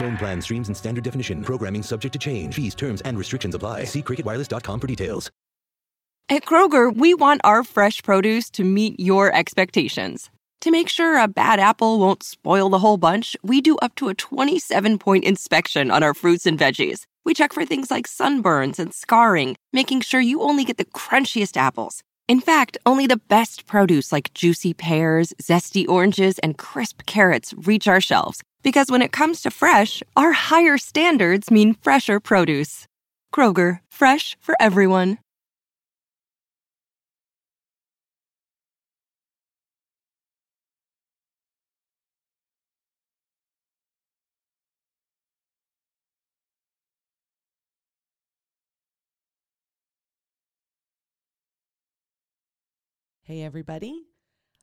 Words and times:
Phone 0.00 0.16
plan 0.16 0.40
streams 0.40 0.70
in 0.70 0.74
standard 0.74 1.04
definition. 1.04 1.44
Programming 1.44 1.82
subject 1.82 2.14
to 2.14 2.18
change. 2.18 2.54
Fees, 2.54 2.74
terms, 2.74 3.02
and 3.02 3.18
restrictions 3.18 3.54
apply. 3.54 3.84
See 3.84 4.02
cricketwireless.com 4.02 4.80
for 4.80 4.86
details. 4.86 5.30
At 6.30 6.46
Kroger, 6.46 6.96
we 6.96 7.12
want 7.12 7.42
our 7.44 7.62
fresh 7.64 8.02
produce 8.02 8.48
to 8.50 8.64
meet 8.64 8.98
your 8.98 9.34
expectations. 9.34 10.30
To 10.62 10.70
make 10.70 10.88
sure 10.88 11.18
a 11.18 11.28
bad 11.28 11.60
apple 11.60 11.98
won't 11.98 12.22
spoil 12.22 12.70
the 12.70 12.78
whole 12.78 12.96
bunch, 12.96 13.36
we 13.42 13.60
do 13.60 13.76
up 13.78 13.94
to 13.96 14.08
a 14.08 14.14
27 14.14 14.98
point 14.98 15.24
inspection 15.24 15.90
on 15.90 16.02
our 16.02 16.14
fruits 16.14 16.46
and 16.46 16.58
veggies. 16.58 17.02
We 17.26 17.34
check 17.34 17.52
for 17.52 17.66
things 17.66 17.90
like 17.90 18.06
sunburns 18.06 18.78
and 18.78 18.94
scarring, 18.94 19.56
making 19.70 20.00
sure 20.00 20.20
you 20.22 20.40
only 20.40 20.64
get 20.64 20.78
the 20.78 20.86
crunchiest 20.86 21.58
apples. 21.58 22.02
In 22.26 22.40
fact, 22.40 22.78
only 22.86 23.06
the 23.06 23.20
best 23.28 23.66
produce 23.66 24.12
like 24.12 24.32
juicy 24.32 24.72
pears, 24.72 25.34
zesty 25.42 25.86
oranges, 25.86 26.38
and 26.38 26.56
crisp 26.56 27.04
carrots 27.04 27.52
reach 27.54 27.86
our 27.86 28.00
shelves. 28.00 28.40
Because 28.62 28.90
when 28.90 29.02
it 29.02 29.12
comes 29.12 29.40
to 29.42 29.50
fresh, 29.50 30.02
our 30.16 30.32
higher 30.32 30.78
standards 30.78 31.50
mean 31.50 31.74
fresher 31.74 32.20
produce. 32.20 32.86
Kroger, 33.34 33.80
fresh 33.88 34.36
for 34.40 34.54
everyone. 34.60 35.18
Hey, 53.30 53.42
everybody. 53.44 54.06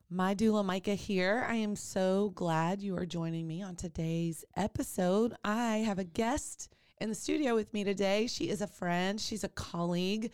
My 0.10 0.34
doula 0.34 0.64
Micah 0.64 0.96
here. 0.96 1.46
I 1.50 1.56
am 1.56 1.76
so 1.76 2.32
glad 2.34 2.82
you 2.82 2.96
are 2.96 3.06
joining 3.06 3.46
me 3.46 3.62
on 3.62 3.76
today's 3.76 4.46
episode. 4.56 5.36
I 5.44 5.80
have 5.80 6.00
a 6.00 6.06
guest 6.06 6.74
in 7.02 7.10
the 7.10 7.16
studio 7.16 7.56
with 7.56 7.74
me 7.74 7.84
today. 7.84 8.28
She 8.28 8.48
is 8.48 8.62
a 8.62 8.68
friend, 8.68 9.20
she's 9.20 9.44
a 9.44 9.50
colleague, 9.50 10.32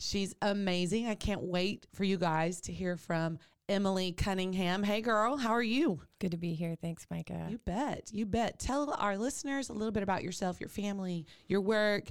she's 0.00 0.34
amazing. 0.42 1.06
I 1.06 1.14
can't 1.14 1.40
wait 1.44 1.86
for 1.94 2.02
you 2.02 2.18
guys 2.18 2.60
to 2.62 2.72
hear 2.72 2.96
from 2.96 3.38
Emilie 3.68 4.10
Cunningham. 4.10 4.82
Hey, 4.82 5.00
girl, 5.00 5.36
how 5.36 5.52
are 5.52 5.62
you? 5.62 6.00
Good 6.18 6.32
to 6.32 6.36
be 6.36 6.54
here. 6.54 6.74
Thanks, 6.74 7.06
Micah. 7.08 7.46
You 7.48 7.58
bet. 7.58 8.10
You 8.12 8.26
bet. 8.26 8.58
Tell 8.58 8.92
our 8.98 9.16
listeners 9.16 9.68
a 9.68 9.72
little 9.72 9.92
bit 9.92 10.02
about 10.02 10.24
yourself, 10.24 10.58
your 10.58 10.68
family, 10.68 11.26
your 11.46 11.60
work, 11.60 12.08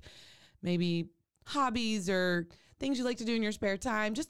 maybe 0.61 1.09
hobbies 1.45 2.09
or 2.09 2.47
things 2.79 2.97
you 2.97 3.03
like 3.03 3.17
to 3.17 3.25
do 3.25 3.35
in 3.35 3.43
your 3.43 3.51
spare 3.51 3.75
time. 3.75 4.13
Just 4.13 4.29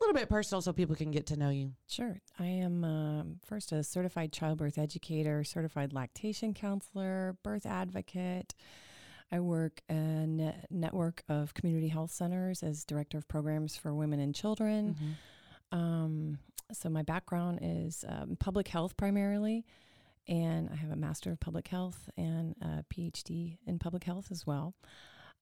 little 0.00 0.14
bit 0.14 0.28
personal 0.28 0.60
so 0.62 0.72
people 0.72 0.94
can 0.94 1.10
get 1.10 1.26
to 1.26 1.36
know 1.36 1.50
you. 1.50 1.72
Sure. 1.86 2.20
I 2.38 2.46
am 2.46 2.84
um, 2.84 3.40
first 3.44 3.72
a 3.72 3.82
certified 3.82 4.32
childbirth 4.32 4.78
educator, 4.78 5.44
certified 5.44 5.92
lactation 5.92 6.54
counselor, 6.54 7.36
birth 7.42 7.66
advocate. 7.66 8.54
I 9.30 9.40
work 9.40 9.82
in 9.88 9.96
a 9.96 10.26
net 10.26 10.66
network 10.70 11.22
of 11.28 11.52
community 11.52 11.88
health 11.88 12.10
centers 12.10 12.62
as 12.62 12.84
director 12.84 13.18
of 13.18 13.28
programs 13.28 13.76
for 13.76 13.94
women 13.94 14.20
and 14.20 14.34
children. 14.34 14.94
Mm-hmm. 14.94 15.78
Um, 15.78 16.38
so 16.72 16.88
my 16.88 17.02
background 17.02 17.58
is 17.62 18.04
um, 18.08 18.36
public 18.38 18.68
health 18.68 18.96
primarily, 18.96 19.66
and 20.26 20.70
I 20.72 20.76
have 20.76 20.90
a 20.90 20.96
master 20.96 21.30
of 21.30 21.40
public 21.40 21.68
health 21.68 22.08
and 22.16 22.54
a 22.62 22.84
PhD 22.92 23.58
in 23.66 23.78
public 23.78 24.04
health 24.04 24.28
as 24.30 24.46
well. 24.46 24.74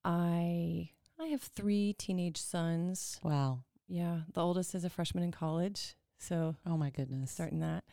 I 0.05 0.91
I 1.21 1.27
have 1.29 1.43
three 1.43 1.93
teenage 1.93 2.39
sons. 2.39 3.21
Wow. 3.23 3.61
Yeah, 3.89 4.21
the 4.33 4.41
oldest 4.43 4.75
is 4.75 4.85
a 4.85 4.91
freshman 4.91 5.23
in 5.25 5.33
college, 5.33 5.95
so 6.19 6.57
Oh 6.67 6.77
my 6.77 6.91
goodness. 6.91 7.31
starting 7.31 7.61
that. 7.61 7.85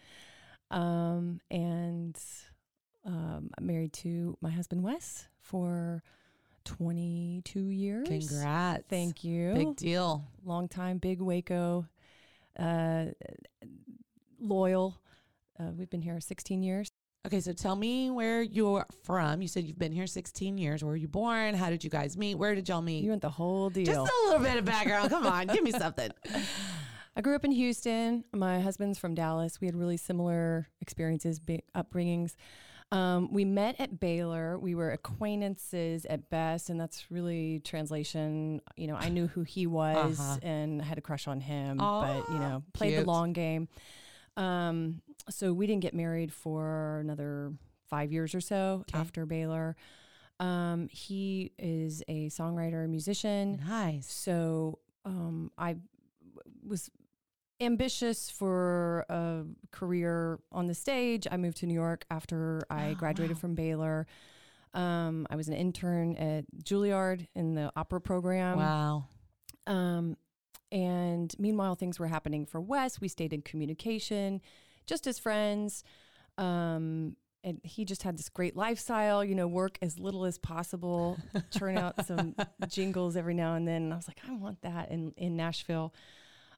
Um, 0.72 1.40
and 1.52 2.18
um, 3.06 3.52
I'm 3.58 3.66
married 3.68 3.94
to 3.94 4.38
my 4.42 4.50
husband 4.50 4.82
Wes 4.84 5.28
for 5.40 6.02
22 6.66 7.60
years. 7.68 8.08
Congrats. 8.08 8.84
Thank 8.90 9.24
you. 9.24 9.54
Big 9.54 9.76
deal. 9.76 10.26
Long 10.44 10.68
time, 10.68 10.98
big 10.98 11.22
Waco, 11.22 11.86
uh, 12.58 13.06
loyal. 14.40 14.98
Uh, 15.60 15.72
we've 15.78 15.90
been 15.90 16.02
here 16.02 16.20
16 16.20 16.64
years. 16.64 16.90
Okay, 17.26 17.40
so 17.40 17.54
tell 17.54 17.78
me 17.78 18.12
where 18.12 18.42
you're 18.42 18.86
from. 19.04 19.42
You 19.42 19.48
said 19.48 19.64
you've 19.64 19.80
been 19.80 19.94
here 19.94 20.08
16 20.08 20.58
years. 20.58 20.84
Where 20.84 20.90
were 20.92 20.98
you 20.98 21.08
born? 21.08 21.54
How 21.54 21.70
did 21.70 21.82
you 21.82 21.90
guys 21.90 22.18
meet? 22.18 22.36
Where 22.36 22.54
did 22.54 22.68
y'all 22.68 22.82
meet? 22.82 23.02
You 23.02 23.12
want 23.12 23.22
the 23.22 23.30
whole 23.30 23.70
deal. 23.70 23.86
Just 23.86 23.98
a 23.98 24.26
little 24.28 24.44
bit 24.44 24.58
of 24.58 24.66
background. 24.66 25.10
Come 25.10 25.26
on, 25.26 25.48
give 25.48 25.64
me 25.64 25.72
something. 25.78 26.12
I 27.16 27.22
grew 27.22 27.34
up 27.36 27.46
in 27.46 27.52
Houston. 27.52 28.26
My 28.34 28.60
husband's 28.60 29.00
from 29.00 29.16
Dallas. 29.16 29.62
We 29.62 29.68
had 29.68 29.76
really 29.78 29.96
similar 29.96 30.68
experiences, 30.82 31.40
upbringings. 31.74 32.36
Um, 32.92 33.32
we 33.32 33.46
met 33.46 33.80
at 33.80 34.02
Baylor. 34.02 34.60
We 34.60 34.76
were 34.76 34.92
acquaintances 34.92 36.06
at 36.06 36.30
best, 36.30 36.70
and 36.70 36.78
that's 36.80 37.10
really 37.10 37.60
translation. 37.64 38.60
You 38.76 38.88
know, 38.88 38.96
I 38.96 39.08
knew 39.08 39.28
who 39.28 39.44
he 39.44 39.66
was 39.66 40.20
Uh-huh. 40.20 40.40
and 40.44 40.82
I 40.82 40.86
had 40.86 40.98
a 40.98 41.02
crush 41.02 41.28
on 41.30 41.40
him, 41.40 41.78
but 41.78 42.28
you 42.30 42.38
know, 42.38 42.64
played 42.74 42.90
cute. 42.90 43.06
the 43.06 43.10
long 43.12 43.32
game. 43.32 43.70
Um, 44.38 45.02
so 45.30 45.54
we 45.54 45.68
didn't 45.68 45.82
get 45.82 45.94
married 45.94 46.34
for 46.34 47.00
another 47.00 47.54
five 47.90 48.12
years 48.12 48.34
or 48.34 48.42
so 48.42 48.84
Okay. 48.90 48.98
after 49.00 49.26
Baylor. 49.26 49.76
Um, 50.40 50.88
he 50.92 51.52
is 51.60 52.04
a 52.08 52.30
songwriter, 52.30 52.90
musician. 52.90 53.62
Nice. 53.66 54.12
So 54.12 54.80
um, 55.06 55.52
I 55.58 55.76
was 56.68 56.90
ambitious 57.62 58.30
for 58.30 59.06
a 59.10 59.44
career 59.72 60.40
on 60.52 60.68
the 60.68 60.74
stage. 60.74 61.28
I 61.32 61.38
moved 61.38 61.58
to 61.58 61.66
New 61.68 61.74
York 61.76 62.06
after 62.10 62.62
I 62.70 62.90
Oh, 62.90 62.96
graduated 62.96 63.38
wow. 63.38 63.42
from 63.42 63.56
Baylor. 63.56 64.08
Um, 64.74 65.28
I 65.30 65.36
was 65.36 65.48
an 65.48 65.54
intern 65.54 66.16
at 66.18 66.46
Juilliard 66.64 67.28
in 67.36 67.54
the 67.54 67.72
opera 67.76 68.02
program. 68.02 68.58
Wow. 68.58 69.06
Um, 69.68 70.18
and 70.74 71.34
meanwhile, 71.38 71.76
things 71.76 72.00
were 72.00 72.08
happening 72.08 72.48
for 72.48 72.60
Wes. 72.60 73.00
We 73.00 73.08
stayed 73.08 73.32
in 73.32 73.44
communication, 73.44 74.42
just 74.88 75.06
as 75.06 75.20
friends. 75.20 75.84
Um, 76.40 77.16
and 77.44 77.62
he 77.64 77.86
just 77.86 78.02
had 78.04 78.18
this 78.18 78.30
great 78.30 78.56
lifestyle, 78.56 79.24
you 79.24 79.36
know, 79.36 79.48
work 79.48 79.78
as 79.82 80.00
little 80.00 80.26
as 80.26 80.40
possible, 80.40 81.18
turn 81.52 81.78
out 81.78 82.06
some 82.06 82.36
jingles 82.68 83.16
every 83.16 83.36
now 83.36 83.54
and 83.54 83.68
then. 83.68 83.84
And 83.84 83.94
I 83.94 83.98
was 83.98 84.08
like, 84.08 84.20
I 84.28 84.34
want 84.34 84.62
that 84.62 84.90
in, 84.90 85.14
in 85.16 85.36
Nashville. 85.36 85.94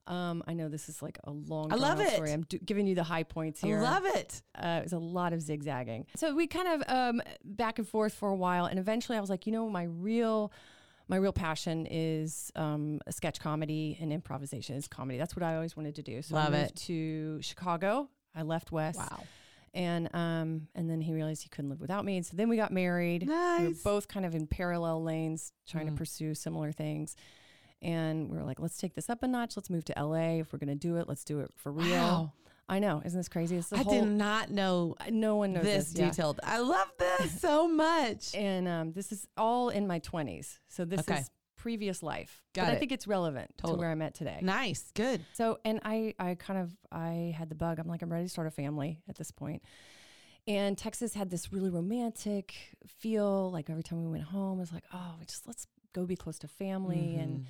Um, 0.07 0.43
I 0.47 0.53
know 0.53 0.69
this 0.69 0.87
is 0.87 1.01
like 1.01 1.17
a 1.23 1.31
long 1.31 1.73
I 1.73 1.75
love 1.75 1.99
it. 1.99 2.11
story. 2.11 2.31
I'm 2.31 2.43
do- 2.43 2.59
giving 2.59 2.85
you 2.85 2.95
the 2.95 3.03
high 3.03 3.23
points 3.23 3.59
here. 3.59 3.79
I 3.79 3.81
love 3.81 4.05
it. 4.05 4.43
Uh, 4.57 4.77
it 4.79 4.83
was 4.83 4.93
a 4.93 4.99
lot 4.99 5.33
of 5.33 5.41
zigzagging. 5.41 6.05
So 6.15 6.35
we 6.35 6.47
kind 6.47 6.67
of 6.67 6.83
um, 6.87 7.21
back 7.43 7.79
and 7.79 7.89
forth 7.89 8.13
for 8.13 8.29
a 8.29 8.35
while, 8.35 8.65
and 8.65 8.77
eventually 8.77 9.17
I 9.17 9.21
was 9.21 9.29
like, 9.31 9.47
you 9.47 9.51
know, 9.51 9.67
my 9.67 9.83
real, 9.83 10.51
my 11.07 11.17
real 11.17 11.33
passion 11.33 11.87
is 11.89 12.51
um, 12.55 12.99
sketch 13.09 13.39
comedy 13.39 13.97
and 14.01 14.11
improvisation 14.11 14.75
is 14.75 14.87
comedy. 14.87 15.17
That's 15.17 15.35
what 15.35 15.43
I 15.43 15.55
always 15.55 15.75
wanted 15.77 15.95
to 15.95 16.01
do. 16.03 16.21
So 16.21 16.35
Love 16.35 16.53
I 16.53 16.57
moved 16.59 16.71
it. 16.71 16.75
to 16.87 17.41
Chicago. 17.41 18.09
I 18.35 18.41
left 18.41 18.71
Wes. 18.71 18.97
Wow. 18.97 19.23
And 19.73 20.09
um, 20.15 20.67
and 20.73 20.89
then 20.89 21.01
he 21.01 21.13
realized 21.13 21.43
he 21.43 21.49
couldn't 21.49 21.69
live 21.69 21.81
without 21.81 22.05
me, 22.05 22.15
and 22.15 22.25
so 22.25 22.37
then 22.37 22.47
we 22.47 22.55
got 22.55 22.71
married. 22.71 23.27
Nice. 23.27 23.59
We 23.61 23.67
were 23.67 23.73
both 23.83 24.07
kind 24.07 24.25
of 24.25 24.33
in 24.33 24.47
parallel 24.47 25.03
lanes, 25.03 25.51
trying 25.67 25.87
Mm. 25.87 25.91
to 25.91 25.95
pursue 25.97 26.33
similar 26.33 26.71
things. 26.71 27.15
And 27.81 28.29
we 28.31 28.37
were 28.37 28.43
like, 28.43 28.59
let's 28.59 28.77
take 28.77 28.95
this 28.95 29.09
up 29.09 29.21
a 29.21 29.27
notch. 29.27 29.57
Let's 29.57 29.69
move 29.69 29.83
to 29.85 29.93
LA. 30.01 30.39
If 30.39 30.53
we're 30.53 30.59
gonna 30.59 30.75
do 30.75 30.95
it, 30.95 31.09
let's 31.09 31.23
do 31.25 31.41
it 31.41 31.51
for 31.57 31.71
real. 31.73 31.89
Wow. 31.91 32.31
I 32.67 32.79
know, 32.79 33.01
isn't 33.05 33.19
this 33.19 33.29
crazy? 33.29 33.57
It's 33.57 33.69
the 33.69 33.77
I 33.77 33.83
whole, 33.83 33.93
did 33.93 34.09
not 34.09 34.49
know 34.49 34.95
no 35.11 35.35
one 35.35 35.53
knows 35.53 35.63
this 35.63 35.91
this, 35.91 35.99
yeah. 35.99 36.09
detailed. 36.09 36.39
I 36.43 36.59
love 36.59 36.91
this 36.97 37.39
so 37.39 37.67
much. 37.67 38.33
And 38.33 38.67
um, 38.67 38.91
this 38.93 39.11
is 39.11 39.27
all 39.37 39.69
in 39.69 39.85
my 39.85 39.99
20s. 39.99 40.57
So 40.67 40.83
this 40.83 41.01
Okay. 41.01 41.19
is 41.19 41.29
previous 41.57 42.01
life. 42.01 42.41
Got 42.53 42.65
but 42.67 42.73
I 42.73 42.79
think 42.79 42.91
it's 42.91 43.05
relevant 43.07 43.51
Totally. 43.57 43.75
to 43.77 43.79
where 43.81 43.91
I'm 43.91 44.01
at 44.01 44.15
today. 44.15 44.39
Nice. 44.41 44.91
Good. 44.95 45.21
So, 45.33 45.59
and 45.63 45.79
I, 45.85 46.15
I 46.17 46.35
kind 46.35 46.59
of, 46.59 46.75
I 46.91 47.35
had 47.37 47.49
the 47.49 47.55
bug. 47.55 47.77
I'm 47.79 47.87
like, 47.87 48.01
I'm 48.01 48.11
ready 48.11 48.25
to 48.25 48.29
start 48.29 48.47
a 48.47 48.51
family 48.51 48.99
at 49.07 49.15
this 49.15 49.29
point. 49.31 49.61
And 50.47 50.77
Texas 50.77 51.13
had 51.13 51.29
this 51.29 51.51
really 51.51 51.69
romantic 51.69 52.55
feel. 52.87 53.51
Like 53.51 53.69
every 53.69 53.83
time 53.83 54.03
we 54.03 54.09
went 54.11 54.23
home, 54.25 54.57
it 54.57 54.61
was 54.61 54.73
like, 54.73 54.83
oh, 54.93 55.15
we 55.19 55.25
just 55.25 55.47
let's 55.47 55.67
go 55.93 56.05
be 56.05 56.15
close 56.15 56.37
to 56.39 56.47
family 56.47 57.15
and 57.15 57.45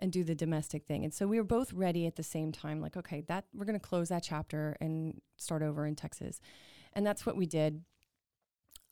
and 0.00 0.10
do 0.12 0.24
the 0.24 0.34
domestic 0.34 0.84
thing. 0.86 1.04
And 1.04 1.12
so 1.14 1.26
we 1.26 1.38
were 1.38 1.44
both 1.44 1.72
ready 1.72 2.06
at 2.06 2.16
the 2.16 2.22
same 2.22 2.52
time. 2.52 2.80
Like, 2.80 2.96
okay, 2.96 3.22
that 3.28 3.44
we're 3.54 3.64
going 3.66 3.78
to 3.78 3.86
close 3.86 4.08
that 4.08 4.22
chapter 4.22 4.76
and 4.80 5.20
start 5.36 5.62
over 5.62 5.86
in 5.86 5.94
Texas. 5.94 6.40
And 6.94 7.06
that's 7.06 7.24
what 7.24 7.36
we 7.36 7.46
did. 7.46 7.82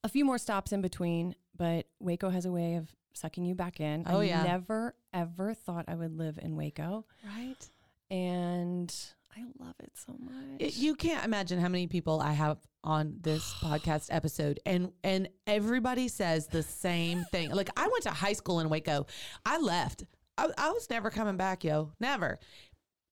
A 0.05 0.09
few 0.09 0.25
more 0.25 0.39
stops 0.39 0.73
in 0.73 0.81
between, 0.81 1.35
but 1.57 1.87
Waco 1.99 2.31
has 2.31 2.45
a 2.47 2.53
way 2.53 2.77
of 2.77 2.89
sucking 3.15 3.45
you 3.45 3.55
back 3.57 3.81
in. 3.81 4.05
Oh, 4.07 4.21
I 4.21 4.25
yeah. 4.25 4.43
never 4.45 4.95
ever 5.13 5.55
thought 5.55 5.87
I 5.89 5.95
would 5.97 6.17
live 6.17 6.39
in 6.41 6.55
Waco 6.55 7.05
Right. 7.25 7.69
and 8.11 8.95
I 9.37 9.43
love 9.59 9.75
it 9.81 9.93
so 9.95 10.15
much. 10.19 10.61
It- 10.61 10.77
you 10.77 10.95
can't 10.95 11.25
imagine 11.25 11.59
how 11.61 11.69
many 11.69 11.87
people 11.87 12.21
I 12.21 12.33
have 12.33 12.59
on 12.85 13.17
this 13.21 13.53
podcast 13.61 14.09
episode, 14.11 14.61
and 14.67 14.93
and 15.03 15.29
everybody 15.47 16.09
says 16.09 16.47
the 16.47 16.63
same 16.63 17.25
thing. 17.33 17.51
Like 17.51 17.71
I 17.77 17.89
went 17.89 18.03
to 18.05 18.11
high 18.11 18.33
school 18.35 18.61
in 18.61 18.69
Waco. 18.69 19.07
I 19.45 19.59
left. 19.59 20.05
I, 20.39 20.49
I 20.57 20.71
was 20.71 20.89
never 20.89 21.11
coming 21.11 21.37
back, 21.37 21.65
yo, 21.65 21.93
never. 22.01 22.39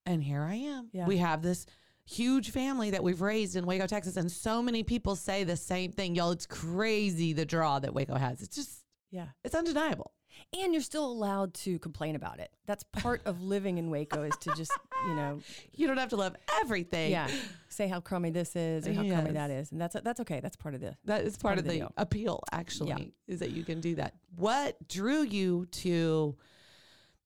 And 0.07 0.23
here 0.23 0.43
I 0.43 0.55
am. 0.55 0.89
Yeah. 0.93 1.07
We 1.07 1.17
have 1.19 1.43
this 1.43 1.67
huge 2.05 2.51
family 2.51 2.91
that 2.91 3.03
we've 3.03 3.21
raised 3.21 3.57
in 3.57 3.67
Waco, 3.67 3.87
Texas, 3.89 4.17
and 4.17 4.31
so 4.31 4.63
many 4.63 4.85
people 4.85 5.17
say 5.17 5.43
the 5.43 5.57
same 5.57 5.91
thing, 5.91 6.15
y'all. 6.15 6.31
It's 6.31 6.47
crazy 6.47 7.33
the 7.33 7.45
draw 7.45 7.81
that 7.81 7.93
Waco 7.93 8.15
has. 8.15 8.41
It's 8.41 8.55
just 8.55 8.85
yeah. 9.11 9.27
it's 9.45 9.55
undeniable. 9.55 10.13
And 10.57 10.73
you're 10.75 10.83
still 10.83 11.07
allowed 11.07 11.55
to 11.55 11.79
complain 11.79 12.15
about 12.15 12.41
it. 12.41 12.51
That's 12.67 12.85
part 12.85 13.23
of 13.25 13.41
living 13.41 13.79
in 13.79 13.91
Waco 13.91 14.23
is 14.23 14.37
to 14.43 14.55
just, 14.55 14.71
you 15.09 15.15
know, 15.15 15.41
You 15.73 15.87
don't 15.87 15.97
have 15.97 16.11
to 16.11 16.17
love 16.17 16.37
everything. 16.63 17.11
yeah, 17.11 17.29
say 17.69 17.89
how 17.89 18.01
crummy 18.01 18.31
this 18.31 18.55
is 18.55 18.87
or 18.87 18.93
how 18.93 19.03
crummy 19.03 19.33
that 19.33 19.51
is. 19.51 19.73
And 19.73 19.81
that's 19.81 19.97
that's 20.05 20.21
okay. 20.21 20.41
That's 20.41 20.57
part 20.57 20.75
of 20.75 20.81
the 20.81 20.95
That 21.07 21.25
is 21.25 21.37
part, 21.37 21.57
part 21.57 21.59
of 21.59 21.65
of 21.65 21.73
the 21.73 21.79
deal. 21.79 21.93
appeal, 21.97 22.45
actually, 22.53 23.15
is 23.27 23.41
that 23.41 23.51
you 23.51 23.65
can 23.65 23.81
do 23.81 23.97
that. 23.97 24.15
What 24.37 24.77
drew 24.87 25.23
you 25.23 25.67
to 25.73 26.37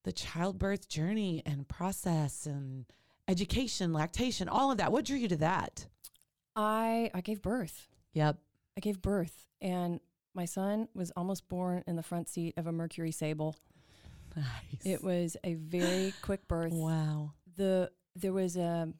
the 0.05 0.13
childbirth 0.13 0.89
journey 0.89 1.43
and 1.45 1.69
process 1.69 2.47
and 2.47 2.87
education, 3.29 3.93
lactation, 3.93 4.49
all 4.49 4.71
of 4.71 4.79
that? 4.79 4.93
What 4.93 5.05
drew 5.05 5.17
you 5.17 5.29
to 5.29 5.37
that? 5.37 5.87
I 6.57 7.11
I 7.15 7.21
gave 7.21 7.43
birth. 7.43 7.89
Yep. 8.15 8.39
I 8.77 8.81
gave 8.81 9.01
birth 9.03 9.49
and 9.61 10.01
my 10.35 10.45
son 10.45 10.89
was 10.95 11.11
almost 11.17 11.49
born 11.49 11.83
in 11.87 11.97
the 11.97 12.03
front 12.03 12.29
seat 12.29 12.55
of 12.57 12.67
a 12.67 12.73
Mercury 12.73 13.11
Sable. 13.13 13.57
Nice. 14.37 14.47
It 14.85 15.03
was 15.03 15.37
a 15.45 15.55
very 15.55 16.15
quick 16.23 16.47
birth. 16.49 16.73
wow. 16.73 17.33
the 17.57 17.91
there 18.17 18.33
was 18.33 18.57
a 18.57 18.93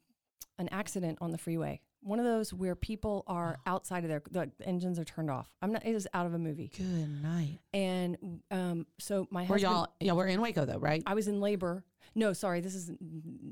an 0.59 0.69
accident 0.71 1.19
on 1.21 1.31
the 1.31 1.39
freeway. 1.39 1.81
One 2.03 2.19
of 2.19 2.25
those 2.25 2.53
where 2.55 2.75
people 2.75 3.25
are 3.27 3.59
outside 3.67 4.05
of 4.05 4.09
their 4.09 4.23
the 4.31 4.51
engines 4.65 4.99
are 4.99 5.05
turned 5.05 5.31
off. 5.31 5.53
I'm 5.61 5.73
not. 5.73 5.85
It 5.85 5.93
was 5.93 6.07
out 6.15 6.25
of 6.27 6.33
a 6.35 6.39
movie, 6.39 6.71
Good 6.77 7.23
night. 7.23 7.59
and 7.75 8.41
um, 8.51 8.87
so 8.99 9.27
my 9.31 9.43
Were 9.43 9.47
husband. 9.59 9.63
y'all, 9.63 9.89
yeah, 10.01 10.13
we're 10.13 10.27
in 10.29 10.41
Waco 10.41 10.65
though, 10.65 10.79
right? 10.79 11.03
I 11.07 11.15
was 11.15 11.29
in 11.29 11.41
labor. 11.41 11.85
No, 12.15 12.33
sorry, 12.33 12.61
this 12.61 12.75
is 12.75 12.91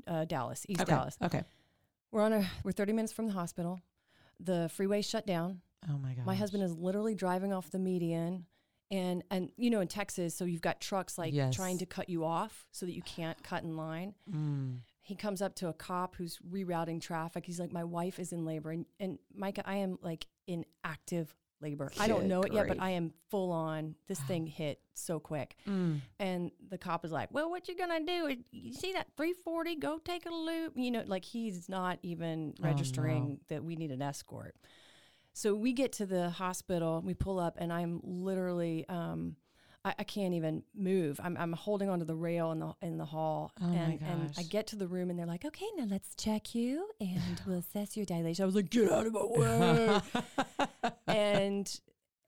uh, 0.07 0.25
Dallas, 0.25 0.65
East 0.67 0.81
okay. 0.81 0.91
Dallas. 0.91 1.17
Okay. 1.21 1.43
We're 2.11 2.23
on 2.23 2.33
a. 2.33 2.49
We're 2.63 2.71
30 2.71 2.93
minutes 2.93 3.13
from 3.13 3.27
the 3.27 3.33
hospital. 3.33 3.81
The 4.39 4.69
freeway 4.73 5.01
shut 5.03 5.27
down. 5.27 5.61
Oh 5.89 5.97
my 5.97 6.13
God. 6.13 6.25
My 6.25 6.35
husband 6.35 6.63
is 6.63 6.73
literally 6.73 7.13
driving 7.15 7.53
off 7.53 7.69
the 7.69 7.79
median. 7.79 8.45
And 8.91 9.23
and 9.29 9.51
you 9.55 9.69
know 9.69 9.81
in 9.81 9.87
Texas, 9.87 10.33
so 10.33 10.45
you've 10.45 10.63
got 10.63 10.81
trucks 10.81 11.17
like 11.19 11.31
Yes. 11.33 11.53
trying 11.55 11.77
to 11.77 11.85
cut 11.85 12.09
you 12.09 12.25
off 12.25 12.65
so 12.71 12.87
that 12.87 12.93
you 12.93 13.03
can't 13.03 13.41
cut 13.43 13.61
in 13.63 13.77
line. 13.77 14.15
Mm. 14.27 14.79
He 15.09 15.15
comes 15.15 15.41
up 15.41 15.55
to 15.55 15.67
a 15.67 15.73
cop 15.73 16.15
who's 16.15 16.37
rerouting 16.47 17.01
traffic. 17.01 17.43
He's 17.43 17.59
like, 17.59 17.73
My 17.73 17.83
wife 17.83 18.19
is 18.19 18.31
in 18.31 18.45
labor. 18.45 18.69
And, 18.69 18.85
and 18.99 19.17
Micah, 19.33 19.63
I 19.65 19.77
am 19.77 19.97
like 20.03 20.27
in 20.45 20.65
active 20.83 21.33
labor. 21.61 21.91
I 21.99 22.07
don't 22.07 22.27
know 22.27 22.43
it 22.43 22.53
yet, 22.53 22.67
but. 22.67 22.79
I 22.79 22.91
am 22.91 23.11
full 23.31 23.51
on. 23.51 23.95
This 24.07 24.19
thing 24.19 24.45
hit 24.45 24.79
so 24.93 25.19
quick. 25.19 25.55
Mm. 25.67 26.01
And 26.19 26.51
the 26.69 26.77
cop 26.77 27.03
is 27.05 27.11
like, 27.11 27.29
Well, 27.31 27.49
what 27.49 27.67
you 27.67 27.75
gonna 27.75 28.05
do? 28.05 28.35
You 28.51 28.71
see 28.71 28.93
that 28.93 29.07
340? 29.17 29.77
Go 29.77 29.97
take 29.97 30.27
a 30.27 30.29
loop. 30.29 30.73
You 30.75 30.91
know, 30.91 31.03
like 31.07 31.25
he's 31.25 31.67
not 31.67 31.97
even 32.03 32.53
Oh, 32.59 32.63
no. 32.63 32.69
registering 32.69 33.39
that 33.47 33.63
we 33.63 33.75
need 33.75 33.89
an 33.89 34.03
escort. 34.03 34.55
So 35.33 35.55
we 35.55 35.73
get 35.73 35.93
to 35.93 36.05
the 36.05 36.29
hospital, 36.29 37.01
we 37.03 37.15
pull 37.15 37.39
up, 37.39 37.57
and 37.59 37.73
I'm 37.73 37.99
literally, 38.03 38.85
um, 38.89 39.37
I, 39.85 39.95
I 39.99 40.03
can't 40.03 40.33
even 40.33 40.63
move. 40.75 41.19
I'm, 41.23 41.37
I'm 41.37 41.53
holding 41.53 41.89
onto 41.89 42.05
the 42.05 42.15
rail 42.15 42.51
in 42.51 42.59
the 42.59 42.73
in 42.81 42.97
the 42.97 43.05
hall, 43.05 43.51
Oh 43.61 43.71
and, 43.71 44.01
and 44.01 44.31
I 44.37 44.43
get 44.43 44.67
to 44.67 44.75
the 44.75 44.87
room, 44.87 45.09
and 45.09 45.17
they're 45.17 45.25
like, 45.25 45.45
"Okay, 45.45 45.65
now 45.77 45.85
let's 45.89 46.15
check 46.15 46.53
you, 46.53 46.89
and 46.99 47.41
we'll 47.47 47.59
assess 47.59 47.95
your 47.95 48.05
dilation." 48.05 48.43
I 48.43 48.45
was 48.45 48.55
like, 48.55 48.69
"Get 48.69 48.91
out 48.91 49.07
of 49.07 49.13
my 49.13 49.23
way!" 49.25 50.91
and 51.07 51.79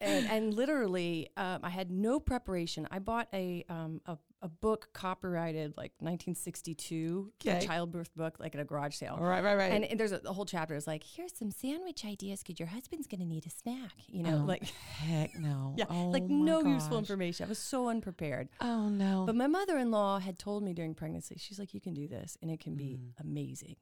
and 0.02 0.28
and 0.28 0.54
literally, 0.54 1.30
um, 1.38 1.60
I 1.64 1.70
had 1.70 1.92
no 1.92 2.20
preparation. 2.20 2.88
I 2.92 3.00
bought 3.00 3.28
a 3.34 3.64
um, 3.70 4.02
a, 4.06 4.18
a 4.42 4.50
book 4.50 4.90
copyrighted 4.94 5.74
like 5.78 5.92
1962, 6.00 7.32
a 7.46 7.50
Okay. 7.52 7.66
childbirth 7.66 8.14
book, 8.16 8.38
like 8.40 8.56
at 8.56 8.62
a 8.62 8.64
garage 8.66 8.96
sale. 8.96 9.18
right, 9.20 9.44
right, 9.44 9.56
right. 9.56 9.72
And, 9.72 9.86
and 9.86 10.00
there's 10.00 10.12
a, 10.12 10.22
a 10.26 10.34
whole 10.34 10.46
chapter. 10.46 10.76
It's 10.76 10.88
like, 10.88 11.04
here's 11.04 11.36
some 11.38 11.52
sandwich 11.52 12.04
ideas 12.06 12.42
because 12.42 12.60
your 12.60 12.68
husband's 12.70 13.08
gonna 13.08 13.26
need 13.26 13.46
a 13.46 13.50
snack. 13.50 13.94
You 14.08 14.24
know, 14.24 14.42
Oh, 14.44 14.46
like 14.48 14.64
heck 14.64 15.36
no. 15.36 15.74
yeah, 15.78 15.86
Oh 15.90 16.10
like 16.10 16.24
no 16.30 16.62
useful 16.64 16.98
information. 16.98 17.46
I 17.46 17.50
was 17.50 17.60
so 17.60 17.90
unprepared. 17.90 18.50
Oh 18.60 18.90
no. 18.90 19.24
But 19.26 19.36
my 19.36 19.48
mother-in-law 19.48 20.20
had 20.20 20.40
told 20.40 20.64
me 20.64 20.74
during 20.74 20.96
pregnancy, 20.96 21.36
she's 21.38 21.60
like, 21.60 21.74
you 21.74 21.82
can 21.82 21.94
do 21.94 22.08
this, 22.08 22.38
and 22.42 22.50
it 22.52 22.60
can 22.60 22.76
be 22.76 22.98
Mm. 23.02 23.12
amazing. 23.22 23.76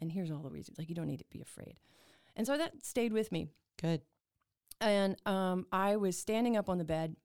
And 0.00 0.10
here's 0.10 0.30
all 0.30 0.42
the 0.42 0.50
reasons. 0.50 0.78
Like, 0.78 0.88
you 0.88 0.94
don't 0.94 1.06
need 1.06 1.18
to 1.20 1.24
be 1.30 1.40
afraid. 1.40 1.78
And 2.36 2.46
so 2.46 2.56
that 2.56 2.84
stayed 2.84 3.12
with 3.12 3.30
me. 3.32 3.48
Good. 3.80 4.00
And 4.80 5.16
um, 5.26 5.66
I 5.72 5.96
was 5.96 6.18
standing 6.18 6.56
up 6.56 6.68
on 6.68 6.78
the 6.78 6.84
bed. 6.84 7.16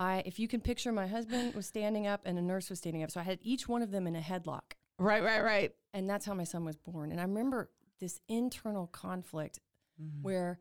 I, 0.00 0.22
if 0.26 0.38
you 0.38 0.46
can 0.48 0.60
picture, 0.60 0.92
my 0.92 1.06
husband 1.06 1.54
was 1.54 1.66
standing 1.66 2.06
up 2.06 2.22
and 2.24 2.38
a 2.38 2.42
nurse 2.42 2.70
was 2.70 2.78
standing 2.78 3.02
up. 3.02 3.10
So 3.10 3.20
I 3.20 3.24
had 3.24 3.38
each 3.42 3.68
one 3.68 3.82
of 3.82 3.90
them 3.90 4.06
in 4.06 4.14
a 4.16 4.20
headlock. 4.20 4.72
Right, 4.98 5.22
right, 5.22 5.42
right. 5.42 5.72
And 5.94 6.08
that's 6.08 6.24
how 6.26 6.34
my 6.34 6.44
son 6.44 6.64
was 6.64 6.76
born. 6.76 7.10
And 7.10 7.20
I 7.20 7.24
remember 7.24 7.70
this 8.00 8.20
internal 8.28 8.86
conflict 8.88 9.58
Mm-hmm. 10.00 10.22
where 10.22 10.60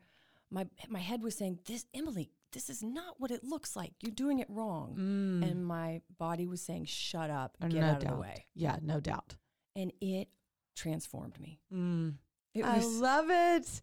my 0.50 0.66
my 0.90 0.98
head 0.98 1.22
was 1.22 1.36
saying, 1.36 1.60
"This 1.66 1.86
Emilie, 1.94 2.32
this 2.54 2.72
is 2.72 2.82
not 2.82 3.20
what 3.20 3.30
it 3.30 3.44
looks 3.44 3.76
like. 3.76 3.94
You're 4.02 4.16
doing 4.16 4.40
it 4.40 4.48
wrong." 4.50 4.96
And 4.98 5.64
my 5.64 6.02
body 6.18 6.48
was 6.48 6.60
saying, 6.60 6.86
"Shut 6.86 7.30
up, 7.30 7.56
Uh, 7.62 7.68
get 7.68 7.82
no 7.82 7.88
out 7.88 8.02
of 8.04 8.10
the 8.10 8.16
way." 8.16 8.48
Yeah, 8.56 8.78
no 8.82 9.00
doubt. 9.00 9.36
And 9.76 9.94
it 10.02 10.30
transformed 10.76 11.40
me. 11.40 11.60
Mm. 11.72 12.16
It 12.56 12.66
I 12.66 12.80
love 12.80 13.26
it. 13.30 13.82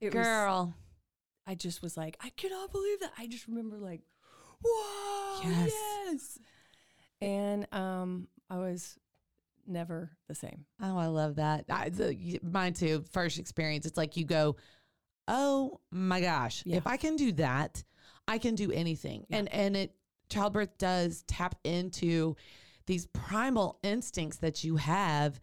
it 0.00 0.12
was- 0.12 0.24
Girl. 0.26 0.74
I 1.46 1.54
just 1.54 1.82
was 1.82 1.96
like, 1.96 2.16
I 2.20 2.30
cannot 2.30 2.72
believe 2.72 3.00
that. 3.00 3.12
I 3.18 3.26
just 3.26 3.46
remember 3.48 3.78
like, 3.78 4.00
whoa, 4.64 5.40
Yes. 5.48 5.72
yes. 6.06 6.38
And 7.20 7.66
um, 7.72 8.28
I 8.48 8.58
was 8.58 8.98
never 9.66 10.10
the 10.28 10.34
same. 10.34 10.64
Oh, 10.82 10.96
I 10.96 11.06
love 11.06 11.36
that. 11.36 11.64
I, 11.68 11.88
the, 11.90 12.40
mine 12.42 12.72
too. 12.74 13.04
First 13.12 13.38
experience. 13.38 13.86
It's 13.86 13.96
like 13.96 14.16
you 14.16 14.24
go, 14.24 14.56
oh 15.28 15.80
my 15.90 16.20
gosh, 16.20 16.62
Yeah. 16.66 16.76
if 16.76 16.86
I 16.86 16.96
can 16.96 17.16
do 17.16 17.32
that, 17.32 17.82
I 18.26 18.38
can 18.38 18.54
do 18.54 18.70
anything. 18.72 19.26
Yeah. 19.28 19.38
And 19.38 19.48
and 19.52 19.76
it 19.76 19.94
childbirth 20.28 20.78
does 20.78 21.24
tap 21.26 21.56
into 21.64 22.36
these 22.86 23.06
primal 23.06 23.78
instincts 23.82 24.38
that 24.38 24.64
you 24.64 24.76
have. 24.76 25.40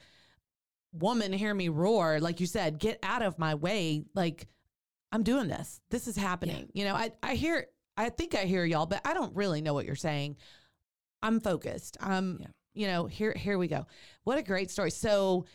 Woman, 0.94 1.32
hear 1.34 1.54
me 1.54 1.70
roar. 1.70 2.20
Like 2.20 2.40
you 2.40 2.46
said, 2.48 2.80
get 2.80 2.98
out 3.04 3.22
of 3.22 3.38
my 3.38 3.56
way. 3.56 4.04
Like 4.16 4.48
I'm 5.12 5.24
doing 5.24 5.48
this. 5.48 5.80
This 5.90 6.08
is 6.08 6.16
happening. 6.18 6.70
You 6.74 6.86
know, 6.86 6.96
I 6.96 7.12
I 7.24 7.36
hear. 7.36 7.68
I 8.00 8.10
think 8.10 8.36
I 8.36 8.44
hear 8.44 8.64
y'all, 8.64 8.86
but 8.86 9.02
I 9.06 9.14
don't 9.16 9.36
really 9.36 9.62
know 9.62 9.74
what 9.74 9.86
you're 9.86 9.96
saying. 9.96 10.38
I'm 11.24 11.40
focused. 11.40 11.98
I'm, 12.00 12.38
Yeah. 12.42 12.48
you 12.76 12.88
know, 12.88 13.06
here 13.08 13.34
here 13.36 13.58
we 13.58 13.68
go. 13.68 13.88
What 14.24 14.38
a 14.38 14.44
great 14.44 14.70
story. 14.70 14.92
So 14.92 15.46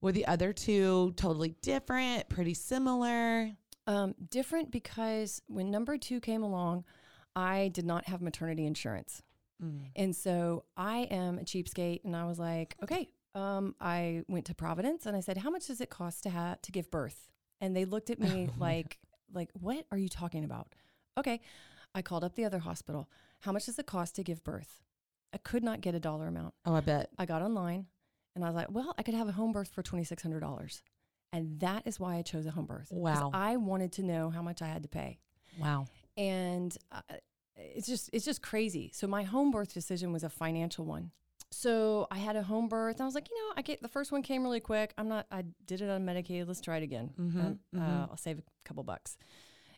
were 0.00 0.12
the 0.12 0.26
other 0.26 0.52
two 0.52 1.12
totally 1.16 1.56
different, 1.60 2.28
pretty 2.28 2.54
similar? 2.54 3.50
Um, 3.88 4.14
different 4.30 4.70
because 4.70 5.42
when 5.48 5.70
number 5.72 5.98
two 5.98 6.20
came 6.20 6.42
along, 6.44 6.84
I 7.34 7.68
did 7.74 7.84
not 7.86 8.06
have 8.06 8.20
maternity 8.22 8.64
insurance. 8.66 9.22
And 9.96 10.14
so 10.14 10.66
I 10.76 10.98
am 11.10 11.38
a 11.40 11.42
cheapskate, 11.42 12.04
and 12.04 12.14
I 12.14 12.26
was 12.26 12.38
like, 12.38 12.76
okay. 12.80 13.08
Um, 13.34 13.74
I 13.80 14.22
went 14.28 14.46
to 14.46 14.54
Providence 14.54 15.04
and 15.04 15.16
I 15.16 15.20
said, 15.20 15.36
how 15.38 15.50
much 15.50 15.66
does 15.66 15.80
it 15.80 15.90
cost 15.90 16.22
to 16.24 16.30
have 16.30 16.62
to 16.62 16.70
give 16.72 16.90
birth? 16.92 17.28
And 17.60 17.76
they 17.76 17.84
looked 17.84 18.10
at 18.10 18.18
me 18.20 18.48
like, 18.58 18.98
like, 19.32 19.50
what 19.60 19.84
are 19.90 19.98
you 19.98 20.08
talking 20.08 20.44
about? 20.44 20.68
Okay. 21.16 21.40
I 21.94 22.02
called 22.02 22.24
up 22.24 22.34
the 22.34 22.44
other 22.44 22.58
hospital. 22.58 23.08
How 23.40 23.52
much 23.52 23.66
does 23.66 23.78
it 23.78 23.86
cost 23.86 24.14
to 24.16 24.22
give 24.22 24.44
birth? 24.44 24.82
I 25.32 25.38
could 25.38 25.62
not 25.62 25.80
get 25.80 25.94
a 25.94 26.00
dollar 26.00 26.28
amount. 26.28 26.54
Oh, 26.64 26.74
I 26.74 26.80
bet. 26.80 27.10
I 27.18 27.26
got 27.26 27.42
online 27.42 27.86
and 28.34 28.44
I 28.44 28.48
was 28.48 28.56
like, 28.56 28.70
well, 28.70 28.94
I 28.96 29.02
could 29.02 29.14
have 29.14 29.28
a 29.28 29.32
home 29.32 29.52
birth 29.52 29.68
for 29.68 29.82
$2,600. 29.82 30.82
And 31.32 31.60
that 31.60 31.82
is 31.86 32.00
why 32.00 32.16
I 32.16 32.22
chose 32.22 32.46
a 32.46 32.50
home 32.50 32.66
birth. 32.66 32.88
Wow. 32.90 33.30
I 33.34 33.56
wanted 33.56 33.92
to 33.92 34.02
know 34.02 34.30
how 34.30 34.42
much 34.42 34.62
I 34.62 34.68
had 34.68 34.82
to 34.82 34.88
pay. 34.88 35.18
Wow. 35.60 35.86
And 36.16 36.76
uh, 36.90 37.00
it's 37.56 37.86
just 37.86 38.08
it's 38.12 38.24
just 38.24 38.42
crazy. 38.42 38.90
So 38.94 39.06
my 39.06 39.24
home 39.24 39.50
birth 39.50 39.74
decision 39.74 40.12
was 40.12 40.24
a 40.24 40.30
financial 40.30 40.84
one. 40.84 41.10
So 41.50 42.06
I 42.10 42.18
had 42.18 42.36
a 42.36 42.42
home 42.42 42.68
birth. 42.68 42.96
And 42.96 43.02
I 43.02 43.04
was 43.06 43.14
like, 43.14 43.28
you 43.30 43.36
know, 43.36 43.54
I 43.56 43.62
get 43.62 43.80
the 43.82 43.88
first 43.88 44.12
one 44.12 44.22
came 44.22 44.42
really 44.42 44.60
quick. 44.60 44.92
I'm 44.98 45.08
not. 45.08 45.26
I 45.30 45.44
did 45.66 45.80
it 45.80 45.88
unmedicated. 45.88 46.46
Let's 46.46 46.60
try 46.60 46.76
it 46.76 46.82
again. 46.82 47.10
Mhm, 47.18 47.36
Uh, 47.74 47.78
mhm. 47.78 47.80
uh, 47.80 48.06
I'll 48.10 48.16
save 48.16 48.38
a 48.38 48.42
couple 48.64 48.82
bucks. 48.84 49.16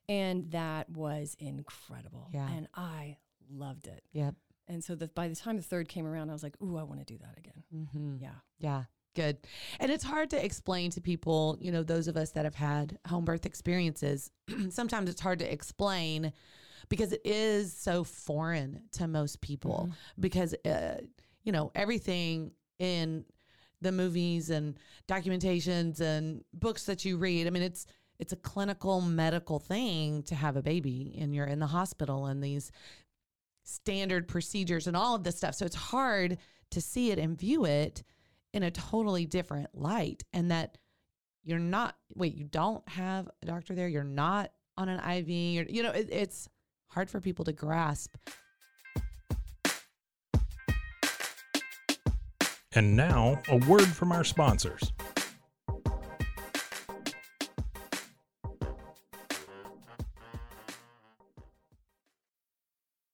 And 0.09 0.51
that 0.51 0.91
was 0.91 1.37
incredible. 1.39 2.29
Yeah. 2.35 2.51
And 2.51 2.67
I 2.75 3.19
loved 3.49 3.87
it. 3.87 4.03
Yep. 4.13 4.35
And 4.67 4.83
so 4.85 4.95
the, 4.95 5.09
by 5.09 5.29
the 5.29 5.37
time 5.37 5.57
the 5.57 5.63
third 5.63 5.89
came 5.89 6.07
around, 6.07 6.31
I 6.31 6.33
was 6.33 6.43
like, 6.43 6.61
ooh, 6.63 6.77
I 6.77 6.83
want 6.83 7.01
to 7.01 7.05
do 7.05 7.19
that 7.19 7.39
again. 7.39 7.63
Mm-hmm. 7.75 8.17
Yeah. 8.21 8.35
Yeah, 8.59 8.85
good. 9.17 9.39
And 9.81 9.91
it's 9.91 10.05
hard 10.05 10.31
to 10.31 10.45
explain 10.45 10.91
to 10.93 11.01
people, 11.01 11.57
you 11.61 11.73
know, 11.73 11.83
those 11.83 12.09
of 12.09 12.17
us 12.17 12.31
that 12.33 12.45
have 12.45 12.55
had 12.57 12.99
home 13.09 13.25
birth 13.25 13.47
experiences. 13.47 14.31
sometimes 14.71 15.09
it's 15.11 15.21
hard 15.21 15.39
to 15.41 15.53
explain 15.53 16.33
because 16.89 17.13
it 17.13 17.23
is 17.25 17.73
so 17.73 18.05
foreign 18.05 18.83
to 18.93 19.07
most 19.09 19.41
people 19.41 19.91
because, 20.19 20.55
uh, 20.65 20.99
you 21.45 21.53
know, 21.53 21.71
everything 21.75 22.53
in 22.79 23.25
the 23.81 23.93
movies 23.93 24.51
and 24.51 24.79
documentations 25.09 26.01
and 26.01 26.45
books 26.53 26.85
that 26.85 27.05
you 27.05 27.17
read, 27.17 27.47
I 27.47 27.51
mean, 27.51 27.63
it's, 27.63 27.87
it's 28.19 28.33
a 28.33 28.37
clinical 28.37 29.01
medical 29.01 29.59
thing 29.59 30.23
to 30.25 30.35
have 30.35 30.57
a 30.57 30.63
baby 30.63 31.17
and 31.19 31.35
you're 31.35 31.47
in 31.47 31.59
the 31.59 31.67
hospital 31.67 32.27
and 32.27 32.43
these 32.43 32.71
standard 33.65 34.29
procedures 34.29 34.87
and 34.87 34.97
all 34.97 35.15
of 35.15 35.25
this 35.25 35.37
stuff. 35.37 35.55
So 35.55 35.65
it's 35.65 35.77
hard 35.77 36.39
to 36.71 36.81
see 36.81 37.11
it 37.11 37.19
and 37.19 37.39
view 37.39 37.65
it 37.65 38.03
in 38.53 38.63
a 38.63 38.71
totally 38.71 39.27
different 39.27 39.69
light. 39.75 40.25
And 40.33 40.51
that 40.51 40.77
you're 41.45 41.59
not, 41.59 41.97
wait, 42.15 42.35
you 42.35 42.45
don't 42.45 42.87
have 42.89 43.29
a 43.43 43.47
doctor 43.47 43.75
there. 43.75 43.89
You're 43.89 44.05
not 44.05 44.53
on 44.77 44.89
an 44.89 45.01
IV. 45.19 45.29
You 45.71 45.83
know, 45.83 45.91
it, 45.91 46.09
it's 46.11 46.49
hard 46.89 47.11
for 47.11 47.21
people 47.21 47.45
to 47.47 47.53
grasp. 47.53 48.17
And 52.73 52.95
now, 52.95 53.43
a 53.49 53.57
word 53.57 53.89
from 53.89 54.13
our 54.13 54.23
sponsors. 54.23 54.93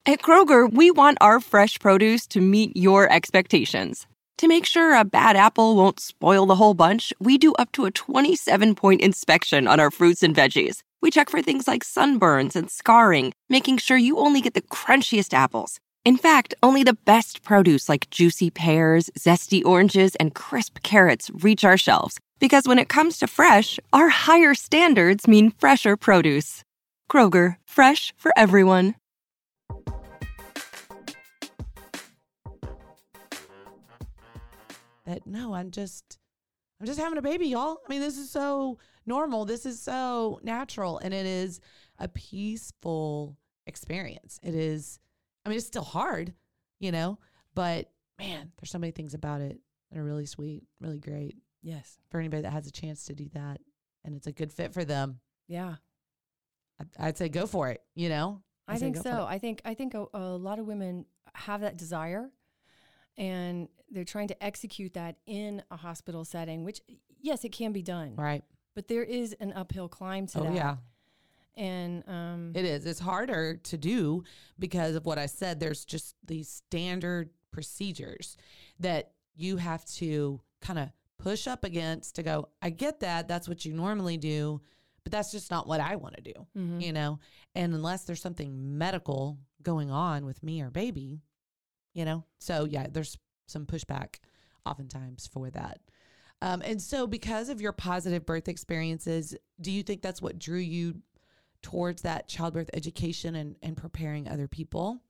At 0.08 0.22
Kroger, 0.22 0.72
we 0.72 0.90
want 0.90 1.18
our 1.20 1.40
fresh 1.40 1.80
produce 1.80 2.26
to 2.28 2.40
meet 2.40 2.76
your 2.76 3.10
expectations. 3.10 4.06
To 4.38 4.46
make 4.46 4.66
sure 4.66 4.94
a 4.94 5.04
bad 5.04 5.36
apple 5.36 5.74
won't 5.74 6.00
spoil 6.00 6.44
the 6.44 6.54
whole 6.54 6.74
bunch, 6.74 7.12
we 7.18 7.38
do 7.38 7.54
up 7.54 7.72
to 7.72 7.86
a 7.86 7.90
27 7.90 8.74
point 8.74 9.00
inspection 9.00 9.66
on 9.66 9.80
our 9.80 9.90
fruits 9.90 10.22
and 10.22 10.36
veggies. 10.36 10.82
We 11.00 11.10
check 11.10 11.30
for 11.30 11.40
things 11.40 11.66
like 11.66 11.82
sunburns 11.82 12.54
and 12.54 12.70
scarring, 12.70 13.32
making 13.48 13.78
sure 13.78 13.96
you 13.96 14.18
only 14.18 14.42
get 14.42 14.52
the 14.52 14.62
crunchiest 14.62 15.32
apples. 15.32 15.80
In 16.06 16.16
fact, 16.16 16.54
only 16.62 16.84
the 16.84 16.96
best 17.04 17.42
produce 17.42 17.88
like 17.88 18.08
juicy 18.10 18.48
pears, 18.48 19.10
zesty 19.18 19.64
oranges, 19.64 20.14
and 20.20 20.36
crisp 20.36 20.84
carrots 20.84 21.32
reach 21.34 21.64
our 21.64 21.76
shelves. 21.76 22.20
Because 22.38 22.68
when 22.68 22.78
it 22.78 22.88
comes 22.88 23.18
to 23.18 23.26
fresh, 23.26 23.80
our 23.92 24.08
higher 24.08 24.54
standards 24.54 25.26
mean 25.26 25.50
fresher 25.50 25.96
produce. 25.96 26.62
Kroger, 27.10 27.56
fresh 27.66 28.14
for 28.16 28.30
everyone. 28.36 28.94
that 35.06 35.26
no, 35.26 35.54
I'm 35.54 35.72
just 35.72 36.20
I'm 36.80 36.86
just 36.86 37.00
having 37.00 37.18
a 37.18 37.22
baby, 37.22 37.48
y'all. 37.48 37.78
I 37.84 37.90
mean, 37.90 38.00
this 38.00 38.16
is 38.16 38.30
so 38.30 38.78
normal. 39.06 39.44
This 39.44 39.66
is 39.66 39.82
so 39.82 40.38
natural 40.44 40.98
and 40.98 41.12
it 41.12 41.26
is 41.26 41.58
a 41.98 42.06
peaceful 42.06 43.36
experience. 43.66 44.38
It 44.44 44.54
is 44.54 45.00
I 45.46 45.48
mean, 45.48 45.58
it's 45.58 45.66
still 45.66 45.84
hard, 45.84 46.34
you 46.80 46.92
know, 46.92 47.18
but 47.54 47.90
man, 48.18 48.50
there's 48.58 48.70
so 48.70 48.78
many 48.78 48.90
things 48.90 49.14
about 49.14 49.40
it 49.40 49.58
that 49.90 49.98
are 49.98 50.04
really 50.04 50.26
sweet, 50.26 50.64
really 50.80 50.98
great 50.98 51.36
Yes. 51.62 51.98
for 52.10 52.18
anybody 52.20 52.42
that 52.42 52.52
has 52.52 52.66
a 52.66 52.72
chance 52.72 53.04
to 53.06 53.14
do 53.14 53.28
that 53.34 53.60
and 54.04 54.14
it's 54.14 54.26
a 54.26 54.32
good 54.32 54.52
fit 54.52 54.72
for 54.74 54.84
them. 54.84 55.20
Yeah. 55.48 55.76
I'd, 56.80 56.88
I'd 56.98 57.16
say 57.18 57.28
go 57.28 57.46
for 57.46 57.70
it, 57.70 57.82
you 57.94 58.08
know? 58.08 58.42
I 58.68 58.74
say 58.76 58.80
think 58.92 58.96
so. 58.98 59.24
I 59.28 59.38
think 59.38 59.62
I 59.64 59.74
think 59.74 59.94
a, 59.94 60.06
a 60.12 60.36
lot 60.36 60.58
of 60.58 60.66
women 60.66 61.06
have 61.34 61.60
that 61.60 61.76
desire, 61.76 62.30
and 63.16 63.68
they're 63.90 64.04
trying 64.04 64.28
to 64.28 64.44
execute 64.44 64.94
that 64.94 65.16
in 65.26 65.62
a 65.70 65.76
hospital 65.76 66.24
setting. 66.24 66.64
Which, 66.64 66.80
yes, 67.20 67.44
it 67.44 67.52
can 67.52 67.72
be 67.72 67.82
done, 67.82 68.16
Right. 68.16 68.42
but 68.74 68.88
there 68.88 69.04
is 69.04 69.34
an 69.40 69.52
uphill 69.52 69.88
climb 69.88 70.26
to 70.28 70.40
Oh, 70.40 70.44
that. 70.44 70.54
yeah. 70.54 70.76
And 71.56 72.04
um, 72.08 72.52
It 72.54 72.64
is. 72.64 72.86
It's 72.86 73.00
harder 73.00 73.56
to 73.56 73.78
do 73.78 74.24
because 74.58 74.94
of 74.94 75.06
what 75.06 75.18
I 75.18 75.26
said. 75.26 75.58
There's 75.58 75.84
just 75.84 76.14
these 76.26 76.48
standard 76.48 77.30
procedures 77.50 78.36
that 78.80 79.12
you 79.34 79.56
have 79.56 79.84
to 79.84 80.40
kind 80.60 80.78
of 80.78 80.90
push 81.18 81.46
up 81.46 81.64
against 81.64 82.16
to 82.16 82.22
go, 82.22 82.48
I 82.60 82.70
get 82.70 83.00
that. 83.00 83.28
That's 83.28 83.48
what 83.48 83.64
you 83.64 83.72
normally 83.72 84.16
do, 84.16 84.60
but 85.04 85.12
that's 85.12 85.32
just 85.32 85.50
not 85.50 85.66
what 85.66 85.80
I 85.80 85.96
want 85.96 86.16
to 86.16 86.22
do, 86.22 86.46
mhm. 86.56 86.82
you 86.82 86.92
know? 86.92 87.18
And 87.54 87.74
unless 87.74 88.04
there's 88.04 88.20
something 88.20 88.76
medical 88.76 89.38
going 89.62 89.90
on 89.90 90.26
with 90.26 90.42
me 90.42 90.60
or 90.62 90.70
baby, 90.70 91.22
you 91.94 92.04
know? 92.04 92.24
So, 92.38 92.64
yeah, 92.64 92.86
there's 92.90 93.16
some 93.46 93.64
pushback 93.66 94.16
oftentimes 94.66 95.26
for 95.26 95.50
that. 95.50 95.80
Um, 96.42 96.60
and 96.62 96.82
so, 96.82 97.06
because 97.06 97.48
of 97.48 97.62
your 97.62 97.72
positive 97.72 98.26
birth 98.26 98.48
experiences, 98.48 99.34
do 99.60 99.72
you 99.72 99.82
think 99.82 100.02
that's 100.02 100.20
what 100.20 100.38
drew 100.38 100.58
you 100.58 101.00
towards 101.62 102.02
that 102.02 102.28
childbirth 102.28 102.70
education 102.72 103.34
and, 103.34 103.56
and 103.62 103.76
preparing 103.76 104.28
other 104.28 104.48
people? 104.48 105.00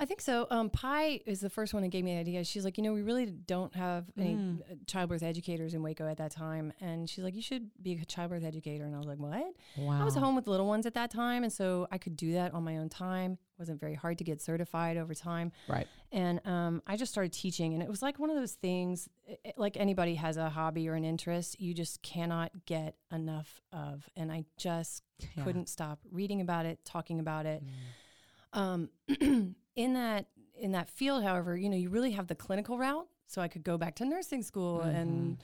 I 0.00 0.04
think 0.04 0.20
so. 0.20 0.46
Um, 0.50 0.70
Pi 0.70 1.20
is 1.26 1.40
the 1.40 1.50
first 1.50 1.74
one 1.74 1.82
that 1.82 1.88
gave 1.88 2.04
me 2.04 2.14
the 2.14 2.20
idea. 2.20 2.44
She's 2.44 2.64
like, 2.64 2.78
you 2.78 2.84
know, 2.84 2.92
we 2.92 3.02
really 3.02 3.26
don't 3.26 3.74
have 3.74 4.04
any 4.16 4.34
Mm. 4.36 4.60
childbirth 4.86 5.24
educators 5.24 5.74
in 5.74 5.82
Waco 5.82 6.06
at 6.06 6.18
that 6.18 6.30
time, 6.30 6.72
and 6.80 7.10
she's 7.10 7.24
like, 7.24 7.34
you 7.34 7.42
should 7.42 7.70
be 7.82 7.94
a 7.94 8.04
childbirth 8.04 8.44
educator. 8.44 8.84
And 8.84 8.94
I 8.94 8.98
was 8.98 9.08
like, 9.08 9.18
what? 9.18 9.52
Wow. 9.76 10.00
I 10.00 10.04
was 10.04 10.14
home 10.14 10.36
with 10.36 10.46
little 10.46 10.66
ones 10.68 10.86
at 10.86 10.94
that 10.94 11.10
time, 11.10 11.42
and 11.42 11.52
so 11.52 11.88
I 11.90 11.98
could 11.98 12.16
do 12.16 12.32
that 12.34 12.54
on 12.54 12.62
my 12.62 12.76
own 12.78 12.88
time. 12.88 13.38
It 13.58 13.62
wasn't 13.62 13.80
very 13.80 13.94
hard 13.94 14.18
to 14.18 14.24
get 14.24 14.40
certified 14.40 14.96
over 14.96 15.14
time. 15.14 15.50
Right. 15.66 15.88
And 16.12 16.40
um, 16.46 16.80
I 16.86 16.96
just 16.96 17.10
started 17.10 17.32
teaching, 17.32 17.74
and 17.74 17.82
it 17.82 17.88
was 17.88 18.02
like 18.02 18.20
one 18.20 18.30
of 18.30 18.36
those 18.36 18.52
things. 18.52 19.08
i- 19.28 19.36
i- 19.46 19.52
Like 19.56 19.76
anybody 19.76 20.14
has 20.14 20.36
a 20.36 20.48
hobby 20.48 20.88
or 20.88 20.94
an 20.94 21.04
interest, 21.04 21.60
you 21.60 21.74
just 21.74 22.00
cannot 22.02 22.52
get 22.66 22.94
enough 23.12 23.60
of. 23.72 24.08
And 24.16 24.30
I 24.30 24.44
just 24.56 25.02
Yeah. 25.34 25.42
couldn't 25.42 25.68
stop 25.68 25.98
reading 26.08 26.40
about 26.40 26.66
it, 26.66 26.84
talking 26.84 27.18
about 27.18 27.46
it. 27.46 27.64
Mm. 28.54 28.58
Um, 28.60 28.90
in 29.74 29.94
that 29.94 30.26
in 30.54 30.72
that 30.72 30.88
field, 30.90 31.22
however, 31.24 31.56
you 31.56 31.68
know, 31.68 31.76
you 31.76 31.88
really 31.90 32.12
have 32.12 32.28
the 32.28 32.34
clinical 32.36 32.78
route. 32.78 33.08
So 33.26 33.42
I 33.42 33.48
could 33.48 33.62
go 33.64 33.76
back 33.76 33.96
to 33.96 34.04
nursing 34.04 34.42
school 34.42 34.80
and 34.82 35.36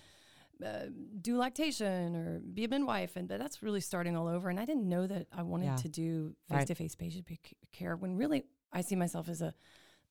uh, 0.64 0.86
do 1.20 1.36
lactation 1.38 2.14
or 2.16 2.40
be 2.40 2.64
a 2.64 2.68
midwife, 2.68 3.16
and 3.16 3.26
but 3.28 3.38
that's 3.38 3.62
really 3.62 3.80
starting 3.80 4.16
all 4.16 4.28
over. 4.28 4.48
And 4.50 4.60
I 4.60 4.64
didn't 4.64 4.88
know 4.88 5.06
that 5.06 5.26
I 5.32 5.42
wanted 5.42 5.66
Yeah. 5.66 5.76
to 5.76 5.88
do 5.88 6.36
face 6.50 6.64
to 6.66 6.74
face 6.74 6.94
patient 6.94 7.26
care 7.72 7.96
when 7.96 8.16
really 8.16 8.44
I 8.72 8.82
see 8.82 8.96
myself 8.96 9.28
as 9.28 9.40
a 9.42 9.54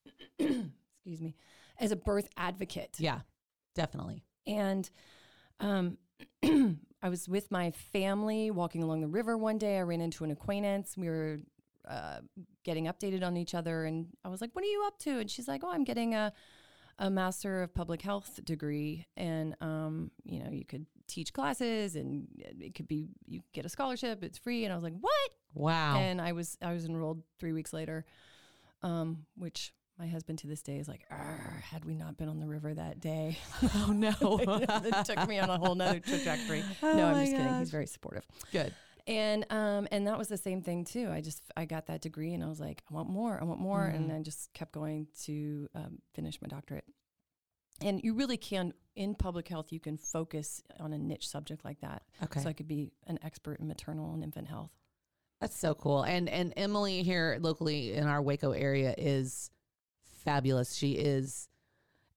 excuse 0.39 1.21
me 1.21 1.35
as 1.79 1.91
a 1.91 1.95
birth 1.95 2.27
advocate. 2.37 2.95
Yeah, 2.99 3.21
definitely. 3.75 4.23
And 4.45 4.89
um, 5.59 5.97
I 6.43 7.09
was 7.09 7.27
with 7.27 7.51
my 7.51 7.71
family 7.71 8.51
walking 8.51 8.83
along 8.83 9.01
the 9.01 9.07
river 9.07 9.37
one 9.37 9.57
day. 9.57 9.77
I 9.77 9.81
ran 9.81 10.01
into 10.01 10.23
an 10.23 10.31
acquaintance. 10.31 10.95
We 10.97 11.09
were 11.09 11.39
uh, 11.87 12.19
getting 12.63 12.85
updated 12.85 13.23
on 13.23 13.35
each 13.37 13.53
other, 13.55 13.85
and 13.85 14.07
I 14.23 14.29
was 14.29 14.39
like, 14.41 14.51
"What 14.53 14.63
are 14.63 14.67
you 14.67 14.83
up 14.87 14.97
to?" 14.99 15.19
And 15.19 15.29
she's 15.29 15.47
like, 15.47 15.63
"Oh, 15.63 15.71
I'm 15.71 15.83
getting 15.83 16.15
a 16.15 16.31
a 16.99 17.09
master 17.09 17.63
of 17.63 17.73
public 17.73 18.01
health 18.01 18.39
degree, 18.43 19.05
and 19.17 19.55
um, 19.61 20.11
you 20.23 20.39
know, 20.39 20.49
you 20.51 20.65
could 20.65 20.85
teach 21.07 21.33
classes, 21.33 21.95
and 21.95 22.27
it 22.37 22.75
could 22.75 22.87
be 22.87 23.07
you 23.25 23.41
get 23.53 23.65
a 23.65 23.69
scholarship. 23.69 24.23
It's 24.23 24.37
free." 24.37 24.63
And 24.63 24.71
I 24.71 24.75
was 24.75 24.83
like, 24.83 24.97
"What?" 24.99 25.31
Wow. 25.53 25.97
And 25.97 26.21
I 26.21 26.31
was 26.31 26.57
I 26.61 26.73
was 26.73 26.85
enrolled 26.85 27.23
three 27.39 27.53
weeks 27.53 27.73
later, 27.73 28.05
um, 28.81 29.25
which 29.35 29.73
my 29.99 30.07
husband 30.07 30.39
to 30.39 30.47
this 30.47 30.61
day 30.61 30.77
is 30.77 30.87
like, 30.87 31.05
"Arr, 31.11 31.63
had 31.69 31.85
we 31.85 31.95
not 31.95 32.17
been 32.17 32.29
on 32.29 32.39
the 32.39 32.47
river 32.47 32.73
that 32.73 32.99
day, 32.99 33.37
oh 33.75 33.93
no. 33.95 34.11
it 34.21 35.05
took 35.05 35.27
me 35.27 35.39
on 35.39 35.49
a 35.49 35.57
whole 35.57 35.75
nother 35.75 35.99
trajectory. 35.99 36.63
Oh 36.81 36.93
no, 36.93 37.07
I'm 37.07 37.25
just 37.25 37.35
kidding. 37.35 37.59
He's 37.59 37.71
very 37.71 37.87
supportive. 37.87 38.25
Good. 38.51 38.73
And 39.05 39.45
um 39.49 39.87
and 39.91 40.07
that 40.07 40.17
was 40.17 40.29
the 40.29 40.37
same 40.37 40.61
thing 40.61 40.85
too. 40.85 41.09
I 41.11 41.19
just 41.21 41.43
I 41.57 41.65
got 41.65 41.87
that 41.87 42.01
degree 42.01 42.33
and 42.33 42.43
I 42.43 42.47
was 42.47 42.59
like, 42.59 42.83
I 42.89 42.93
want 42.93 43.09
more, 43.09 43.37
I 43.39 43.43
want 43.43 43.59
more, 43.59 43.85
and 43.85 44.09
Mhm. 44.09 44.19
I 44.19 44.21
just 44.21 44.53
kept 44.53 44.71
going 44.71 45.07
to 45.23 45.67
um, 45.75 45.99
finish 46.13 46.41
my 46.41 46.47
doctorate. 46.47 46.85
And 47.81 48.01
you 48.03 48.13
really 48.13 48.37
can 48.37 48.73
in 48.95 49.15
public 49.15 49.47
health, 49.49 49.73
you 49.73 49.79
can 49.79 49.97
focus 49.97 50.61
on 50.79 50.93
a 50.93 50.97
niche 50.97 51.27
subject 51.27 51.65
like 51.65 51.81
that. 51.81 52.03
Okay. 52.23 52.39
So 52.41 52.47
I 52.49 52.53
could 52.53 52.67
be 52.67 52.93
an 53.07 53.19
expert 53.23 53.59
in 53.59 53.67
maternal 53.67 54.13
and 54.13 54.23
infant 54.23 54.47
health. 54.47 54.71
That's 55.41 55.57
so 55.59 55.73
cool. 55.75 56.03
And 56.03 56.29
and 56.29 56.53
Emilie 56.55 57.03
here 57.03 57.37
locally 57.41 57.93
in 57.93 58.07
our 58.07 58.21
Waco 58.21 58.51
area 58.51 58.95
is 58.97 59.51
fabulous. 60.23 60.75
She 60.75 60.93
is 60.93 61.49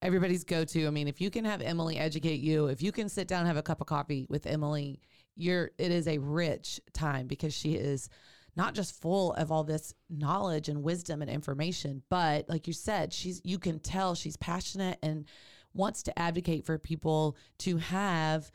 everybody's 0.02 0.44
go 0.44 0.64
to. 0.64 0.86
I 0.86 0.90
mean, 0.90 1.08
if 1.08 1.20
you 1.20 1.30
can 1.30 1.44
have 1.44 1.60
Emilie 1.62 1.98
educate 1.98 2.40
you, 2.40 2.66
if 2.66 2.80
you 2.82 2.92
can 2.92 3.08
sit 3.08 3.26
down 3.26 3.40
and 3.40 3.48
have 3.48 3.56
a 3.56 3.62
cup 3.62 3.80
of 3.80 3.88
coffee 3.88 4.26
with 4.28 4.46
Emilie, 4.46 5.00
you're 5.36 5.70
it 5.78 5.92
is 5.92 6.08
a 6.08 6.18
rich 6.18 6.80
time 6.92 7.26
because 7.26 7.54
she 7.54 7.74
is 7.74 8.08
not 8.56 8.74
just 8.74 9.00
full 9.00 9.34
of 9.34 9.52
all 9.52 9.64
this 9.64 9.94
knowledge 10.08 10.68
and 10.68 10.82
wisdom 10.82 11.20
and 11.20 11.30
information, 11.30 12.02
but 12.08 12.48
like 12.48 12.66
you 12.66 12.72
said, 12.72 13.12
she's 13.12 13.40
you 13.44 13.58
can 13.58 13.78
tell 13.78 14.14
she's 14.14 14.36
passionate 14.36 14.98
and 15.02 15.26
wants 15.74 16.02
to 16.04 16.18
advocate 16.18 16.64
for 16.64 16.78
people 16.78 17.36
to 17.58 17.76
have 17.76 18.50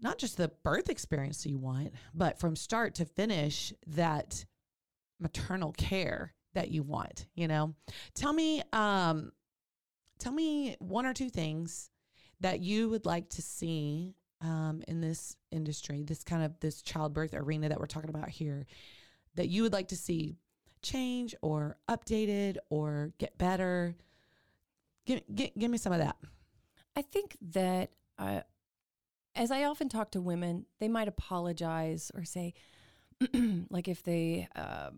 not 0.00 0.18
just 0.18 0.36
the 0.36 0.50
birth 0.64 0.88
experience 0.88 1.46
you 1.46 1.58
want, 1.58 1.92
but 2.14 2.40
from 2.40 2.56
start 2.56 2.96
to 2.96 3.04
finish 3.04 3.72
that 3.86 4.44
maternal 5.20 5.72
care 5.72 6.34
that 6.54 6.70
you 6.70 6.82
want, 6.82 7.26
you 7.34 7.48
know. 7.48 7.74
Tell 8.14 8.32
me 8.32 8.62
um 8.72 9.30
tell 10.18 10.32
me 10.32 10.76
one 10.78 11.04
or 11.04 11.12
two 11.12 11.28
things 11.28 11.90
that 12.40 12.60
you 12.60 12.88
would 12.88 13.06
like 13.06 13.28
to 13.30 13.42
see 13.42 14.14
um, 14.42 14.82
in 14.88 15.00
this 15.00 15.36
industry, 15.50 16.02
this 16.02 16.24
kind 16.24 16.42
of 16.42 16.58
this 16.60 16.82
childbirth 16.82 17.34
arena 17.34 17.68
that 17.68 17.78
we're 17.80 17.86
talking 17.86 18.10
about 18.10 18.28
here, 18.28 18.66
that 19.36 19.48
you 19.48 19.62
would 19.62 19.72
like 19.72 19.88
to 19.88 19.96
see 19.96 20.36
change 20.82 21.34
or 21.42 21.76
updated 21.88 22.56
or 22.70 23.12
get 23.18 23.38
better? 23.38 23.94
Give, 25.06 25.20
give, 25.34 25.50
give 25.58 25.70
me 25.70 25.78
some 25.78 25.92
of 25.92 25.98
that. 26.00 26.16
I 26.96 27.02
think 27.02 27.36
that 27.52 27.90
uh, 28.18 28.40
as 29.34 29.50
I 29.50 29.64
often 29.64 29.88
talk 29.88 30.10
to 30.12 30.20
women, 30.20 30.66
they 30.80 30.88
might 30.88 31.08
apologize 31.08 32.10
or 32.14 32.24
say, 32.24 32.54
like 33.70 33.88
if 33.88 34.02
they 34.02 34.48
uh, 34.56 34.90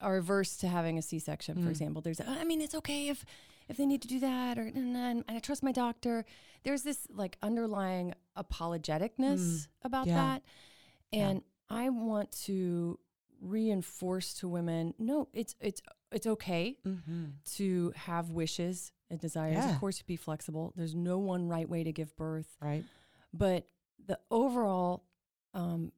are 0.00 0.16
averse 0.16 0.56
to 0.58 0.68
having 0.68 0.98
a 0.98 1.02
C-section, 1.02 1.56
for 1.56 1.68
Mm. 1.68 1.70
example, 1.70 2.02
there's, 2.02 2.20
I 2.20 2.44
mean, 2.44 2.60
it's 2.60 2.74
okay 2.76 3.08
if 3.08 3.24
if 3.68 3.76
they 3.76 3.86
need 3.86 4.02
to 4.02 4.08
do 4.08 4.20
that, 4.20 4.58
or 4.58 4.62
and, 4.62 5.24
I 5.28 5.38
trust 5.40 5.62
my 5.62 5.72
doctor. 5.72 6.24
There's 6.62 6.82
this 6.82 7.06
like 7.10 7.36
underlying 7.42 8.14
apologeticness 8.36 9.38
Mm. 9.40 9.66
about 9.82 10.06
Yeah. 10.06 10.14
that, 10.14 10.42
Yeah. 11.12 11.28
and 11.28 11.42
I 11.68 11.88
want 11.90 12.32
to 12.44 12.98
reinforce 13.40 14.34
to 14.34 14.48
women, 14.48 14.94
no, 14.98 15.28
it's 15.32 15.54
it's 15.60 15.82
it's 16.10 16.26
okay 16.26 16.78
Mm-hmm. 16.86 17.24
to 17.56 17.92
have 17.96 18.30
wishes 18.30 18.92
and 19.10 19.18
desires. 19.20 19.56
Yeah. 19.56 19.74
Of 19.74 19.80
course, 19.80 20.00
be 20.02 20.16
flexible. 20.16 20.72
There's 20.76 20.94
no 20.94 21.18
one 21.18 21.48
right 21.48 21.68
way 21.68 21.84
to 21.84 21.92
give 21.92 22.16
birth 22.16 22.56
Right. 22.60 22.84
but 23.32 23.68
the 24.06 24.18
overall 24.30 25.04
um, 25.54 25.92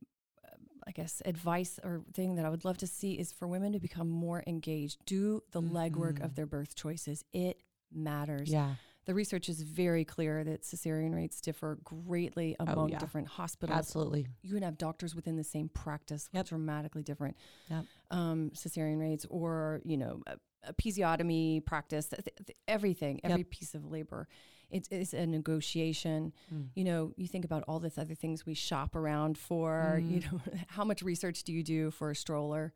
i 0.87 0.91
guess 0.93 1.21
advice 1.25 1.79
or 1.83 2.03
thing 2.15 2.35
that 2.37 2.45
i 2.45 2.49
would 2.51 2.65
love 2.65 2.79
to 2.79 2.87
see 2.87 3.13
is 3.15 3.33
for 3.33 3.47
women 3.49 3.73
to 3.73 3.81
become 3.81 4.09
more 4.09 4.43
engaged 4.47 4.99
do 5.07 5.43
the 5.53 5.61
legwork 5.63 6.19
Mhm. 6.19 6.25
of 6.25 6.35
their 6.35 6.47
birth 6.47 6.75
choices 6.75 7.25
it 7.33 7.63
matters 7.93 8.51
Yeah. 8.51 8.75
the 9.05 9.15
research 9.15 9.49
is 9.49 9.63
very 9.63 10.05
clear 10.05 10.43
that 10.45 10.63
cesarean 10.63 11.15
rates 11.15 11.41
differ 11.41 11.79
greatly 11.85 12.57
among 12.59 12.79
Oh, 12.79 12.87
yeah. 12.89 12.99
different 12.99 13.29
hospitals 13.29 13.79
Absolutely. 13.79 14.27
you 14.43 14.53
can 14.55 14.63
have 14.63 14.77
doctors 14.79 15.15
within 15.15 15.37
the 15.37 15.45
same 15.45 15.69
practice 15.69 16.29
with 16.33 16.39
Yep. 16.39 16.47
dramatically 16.47 17.03
different 17.03 17.37
Yep. 17.69 17.85
um, 18.11 18.51
cesarean 18.55 18.99
rates 18.99 19.25
or 19.31 19.81
you 19.85 19.97
know 19.97 20.23
a 20.27 20.39
episiotomy 20.73 21.65
practice 21.65 22.07
th- 22.09 22.23
th- 22.25 22.57
everything 22.69 23.21
Yep. 23.23 23.33
every 23.33 23.45
piece 23.45 23.75
of 23.75 23.85
labor 23.85 24.29
it 24.71 24.89
is 24.91 25.15
a 25.15 25.27
negotiation 25.27 26.33
Mm. 26.53 26.69
you 26.75 26.85
know 26.85 27.13
you 27.17 27.27
think 27.27 27.45
about 27.45 27.63
all 27.69 27.79
the 27.81 27.93
other 27.97 28.15
things 28.15 28.45
we 28.47 28.55
shop 28.55 28.95
around 28.97 29.39
for 29.39 30.01
you 30.05 30.21
know 30.21 30.41
how 30.69 30.85
much 30.85 31.03
research 31.03 31.45
do 31.45 31.53
you 31.53 31.63
do 31.63 31.91
for 31.91 32.11
a 32.11 32.17
stroller 32.17 32.73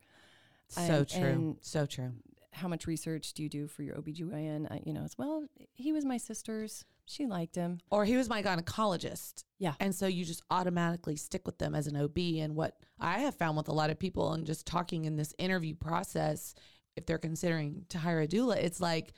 So 0.67 0.81
And- 0.81 1.07
true. 1.09 1.23
and- 1.23 1.57
so 1.61 1.85
true. 1.85 2.13
how 2.53 2.67
much 2.67 2.85
research 2.87 3.33
do 3.33 3.43
you 3.43 3.49
do 3.49 3.67
for 3.67 3.81
your 3.83 3.95
OBGYN? 3.95 4.69
Uh, 4.71 4.79
you 4.85 4.91
know, 4.93 5.03
it's 5.05 5.17
well, 5.17 5.47
he 5.73 5.91
was 5.93 6.03
my 6.05 6.17
sister's. 6.17 6.83
She 7.05 7.25
liked 7.25 7.55
him. 7.55 7.79
Or 7.89 8.03
he 8.05 8.15
was 8.17 8.27
my 8.29 8.41
gynecologist. 8.43 9.43
Yeah. 9.57 9.73
And 9.79 9.93
so 9.95 10.05
you 10.07 10.23
just 10.25 10.43
automatically 10.49 11.15
stick 11.17 11.45
with 11.45 11.57
them 11.59 11.75
as 11.75 11.87
an 11.87 11.95
OB. 11.97 12.17
And 12.39 12.55
what 12.55 12.77
I 12.99 13.19
have 13.19 13.35
found 13.35 13.55
with 13.57 13.67
a 13.69 13.73
lot 13.73 13.89
of 13.89 13.99
people 13.99 14.33
and 14.33 14.45
just 14.45 14.65
talking 14.65 15.05
in 15.05 15.15
this 15.17 15.33
interview 15.37 15.75
process, 15.75 16.53
if 16.95 17.05
they're 17.05 17.17
considering 17.17 17.85
to 17.89 17.97
hire 17.97 18.21
a 18.21 18.27
doula, 18.27 18.57
it's 18.57 18.81
like 18.81 19.13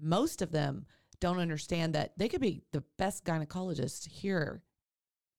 most 0.00 0.42
of 0.42 0.52
them 0.52 0.86
don't 1.20 1.38
understand 1.38 1.94
that 1.94 2.12
they 2.18 2.28
could 2.28 2.40
be 2.40 2.62
the 2.72 2.82
best 2.98 3.24
gynecologist 3.24 4.08
here 4.08 4.62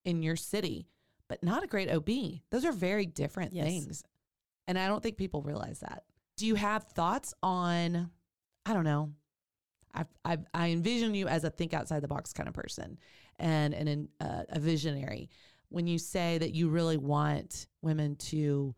in 0.06 0.24
your 0.24 0.36
city, 0.36 0.88
but 1.28 1.44
not 1.44 1.64
a 1.64 1.68
great 1.68 1.92
OB. 1.92 2.10
Those 2.50 2.66
are 2.66 2.72
very 2.72 3.06
different 3.06 3.54
Yes. 3.54 3.66
things. 3.66 4.04
And 4.68 4.78
I 4.78 4.88
don't 4.88 5.02
think 5.04 5.18
people 5.18 5.42
realize 5.42 5.80
that. 5.80 6.04
Do 6.36 6.46
you 6.46 6.56
have 6.56 6.84
thoughts 6.84 7.34
on, 7.42 8.10
I 8.66 8.74
don't 8.74 8.84
know, 8.84 9.12
I, 9.94 10.06
I, 10.24 10.38
I 10.54 10.70
envision 10.70 11.16
you 11.16 11.28
as 11.28 11.44
a 11.44 11.50
think 11.50 11.74
outside 11.74 12.02
the 12.02 12.08
box 12.08 12.34
kind 12.34 12.48
of 12.48 12.54
person 12.54 12.98
and, 13.40 13.74
and 13.74 13.90
an, 13.90 14.10
uh, 14.20 14.44
a 14.50 14.60
visionary. 14.60 15.30
When 15.70 15.88
you 15.88 15.98
say 15.98 16.38
that 16.38 16.54
you 16.54 16.70
really 16.70 16.98
want 16.98 17.68
women 17.82 18.16
to 18.16 18.76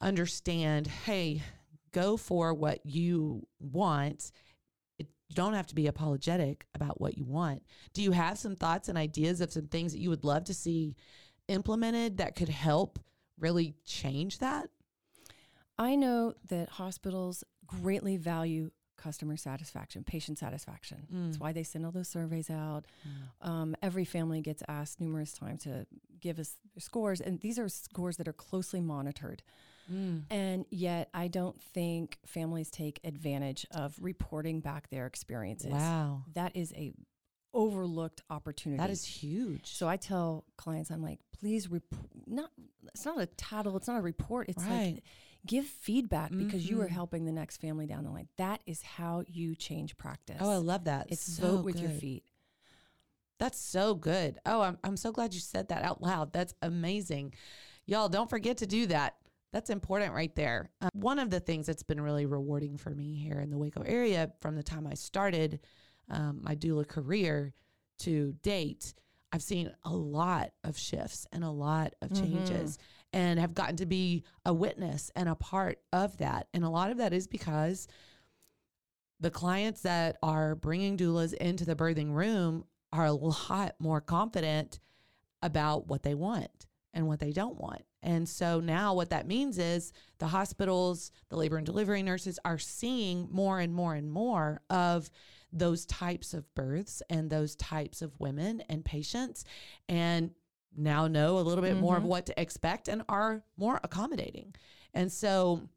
understand, 0.00 0.86
hey, 0.86 1.42
go 1.92 2.16
for 2.16 2.52
what 2.54 2.84
you 2.84 3.46
want. 3.60 4.32
It, 4.98 5.08
you 5.28 5.34
don't 5.34 5.54
have 5.54 5.66
to 5.68 5.74
be 5.74 5.86
apologetic 5.86 6.66
about 6.74 7.00
what 7.00 7.16
you 7.16 7.24
want. 7.24 7.62
Do 7.92 8.02
you 8.02 8.12
have 8.12 8.38
some 8.38 8.56
thoughts 8.56 8.88
and 8.88 8.98
ideas 8.98 9.40
of 9.40 9.52
some 9.52 9.68
things 9.68 9.92
that 9.92 10.00
you 10.00 10.10
would 10.10 10.24
love 10.24 10.44
to 10.44 10.54
see 10.54 10.96
implemented 11.48 12.18
that 12.18 12.36
could 12.36 12.48
help 12.48 12.98
really 13.38 13.74
change 13.84 14.38
that? 14.38 14.68
I 15.78 15.96
know 15.96 16.34
that 16.48 16.68
hospitals 16.68 17.44
greatly 17.66 18.16
value 18.16 18.70
customer 18.96 19.36
satisfaction, 19.36 20.04
patient 20.04 20.38
satisfaction. 20.38 21.06
That's 21.10 21.36
Mm. 21.36 21.40
why 21.40 21.52
they 21.52 21.64
send 21.64 21.84
all 21.84 21.90
those 21.90 22.06
surveys 22.08 22.48
out. 22.50 22.84
Um, 23.40 23.74
every 23.82 24.04
family 24.04 24.40
gets 24.42 24.62
asked 24.68 25.00
numerous 25.00 25.32
times 25.32 25.64
to 25.64 25.86
give 26.20 26.38
us 26.38 26.56
scores, 26.78 27.20
and 27.20 27.40
these 27.40 27.58
are 27.58 27.68
scores 27.68 28.16
that 28.18 28.28
are 28.28 28.32
closely 28.32 28.80
monitored. 28.80 29.42
Mm. 29.90 30.24
And 30.30 30.66
yet, 30.70 31.08
I 31.14 31.28
don't 31.28 31.60
think 31.60 32.18
families 32.26 32.70
take 32.70 33.00
advantage 33.04 33.66
of 33.70 33.94
reporting 34.00 34.60
back 34.60 34.90
their 34.90 35.06
experiences. 35.06 35.70
Wow. 35.72 36.24
That 36.34 36.54
is 36.56 36.72
a 36.76 36.92
overlooked 37.54 38.22
opportunity. 38.30 38.78
That 38.80 38.90
is 38.90 39.04
huge. 39.04 39.74
So 39.74 39.88
I 39.88 39.96
tell 39.96 40.44
clients, 40.56 40.90
I'm 40.90 41.02
like, 41.02 41.18
please 41.38 41.68
rep- 41.68 41.82
not. 42.26 42.50
It's 42.94 43.04
not 43.04 43.20
a 43.20 43.26
title, 43.26 43.76
It's 43.76 43.86
not 43.88 43.98
a 43.98 44.02
report. 44.02 44.48
It's 44.48 44.62
Right. 44.64 44.94
like 44.94 45.04
give 45.46 45.66
feedback 45.66 46.30
because 46.30 46.68
you 46.70 46.80
are 46.80 46.86
Mhm. 46.86 46.90
helping 46.90 47.24
the 47.24 47.32
next 47.32 47.56
family 47.58 47.86
down 47.86 48.04
the 48.04 48.10
line. 48.10 48.28
That 48.36 48.62
is 48.66 48.82
how 48.82 49.24
you 49.26 49.54
change 49.56 49.96
practice. 49.96 50.38
oh, 50.40 50.48
I 50.50 50.56
love 50.56 50.84
that. 50.84 51.06
it's 51.10 51.20
so 51.22 51.56
vote 51.56 51.64
with 51.64 51.80
your 51.80 51.90
feet. 51.90 52.24
That's 53.38 53.58
so 53.58 53.94
good. 53.96 54.38
Oh, 54.46 54.60
I'm, 54.62 54.78
I'm 54.84 54.96
so 54.96 55.10
glad 55.10 55.34
you 55.34 55.40
said 55.40 55.68
that 55.68 55.82
out 55.82 56.00
loud. 56.00 56.32
That's 56.32 56.54
amazing. 56.62 57.34
Y'all, 57.86 58.08
don't 58.08 58.30
forget 58.30 58.58
to 58.58 58.66
do 58.66 58.86
that. 58.86 59.16
That's 59.52 59.70
important 59.70 60.14
right 60.14 60.34
there. 60.34 60.70
Uh, 60.80 60.88
one 60.94 61.18
of 61.18 61.30
the 61.30 61.40
things 61.40 61.66
that's 61.66 61.82
been 61.82 62.00
really 62.00 62.26
rewarding 62.26 62.78
for 62.78 62.90
me 62.90 63.14
here 63.14 63.40
in 63.40 63.50
the 63.50 63.58
Waco 63.58 63.82
area 63.82 64.32
from 64.40 64.56
the 64.56 64.62
time 64.62 64.86
I 64.86 64.94
started 64.94 65.60
um, 66.10 66.40
my 66.42 66.54
doula 66.54 66.88
career 66.88 67.52
to 68.00 68.32
date, 68.42 68.94
I've 69.30 69.42
seen 69.42 69.70
a 69.84 69.92
lot 69.92 70.52
of 70.64 70.78
shifts 70.78 71.26
and 71.32 71.44
a 71.44 71.50
lot 71.50 71.94
of 72.02 72.14
changes 72.14 72.78
and 73.12 73.38
have 73.38 73.54
gotten 73.54 73.76
to 73.76 73.86
be 73.86 74.24
a 74.44 74.52
witness 74.52 75.10
and 75.14 75.28
a 75.28 75.34
part 75.34 75.78
of 75.92 76.16
that. 76.18 76.48
And 76.54 76.64
a 76.64 76.70
lot 76.70 76.90
of 76.90 76.98
that 76.98 77.12
is 77.12 77.26
because 77.26 77.88
the 79.20 79.30
clients 79.30 79.82
that 79.82 80.16
are 80.22 80.54
bringing 80.54 80.96
doulas 80.96 81.34
into 81.34 81.64
the 81.64 81.76
birthing 81.76 82.12
room 82.12 82.64
are 82.92 83.06
a 83.06 83.12
lot 83.12 83.74
more 83.78 84.00
confident 84.00 84.80
about 85.42 85.88
what 85.88 86.02
they 86.02 86.14
want 86.14 86.66
and 86.94 87.06
what 87.08 87.20
they 87.20 87.32
don't 87.32 87.58
want. 87.58 87.82
And 88.02 88.28
so 88.28 88.60
now 88.60 88.94
what 88.94 89.10
that 89.10 89.26
means 89.26 89.58
is 89.58 89.92
the 90.18 90.26
hospitals, 90.26 91.10
the 91.28 91.36
labor 91.36 91.56
and 91.56 91.64
delivery 91.66 92.02
nurses 92.02 92.38
are 92.44 92.58
seeing 92.58 93.28
more 93.30 93.60
and 93.60 93.74
more 93.74 93.94
and 93.94 94.10
more 94.10 94.60
of 94.70 95.10
those 95.52 95.86
types 95.86 96.34
of 96.34 96.52
births 96.54 97.02
and 97.10 97.28
those 97.30 97.54
types 97.56 98.02
of 98.02 98.18
women 98.18 98.62
and 98.68 98.84
patients 98.84 99.44
and 99.88 100.30
now 100.76 101.06
know 101.06 101.38
a 101.38 101.40
little 101.42 101.62
bit 101.62 101.76
more 101.76 101.98
of 101.98 102.02
Mhm. 102.02 102.06
what 102.06 102.26
to 102.26 102.40
expect 102.40 102.88
and 102.88 103.02
are 103.08 103.44
more 103.56 103.78
accommodating. 103.84 104.54
And 104.94 105.10
so 105.12 105.68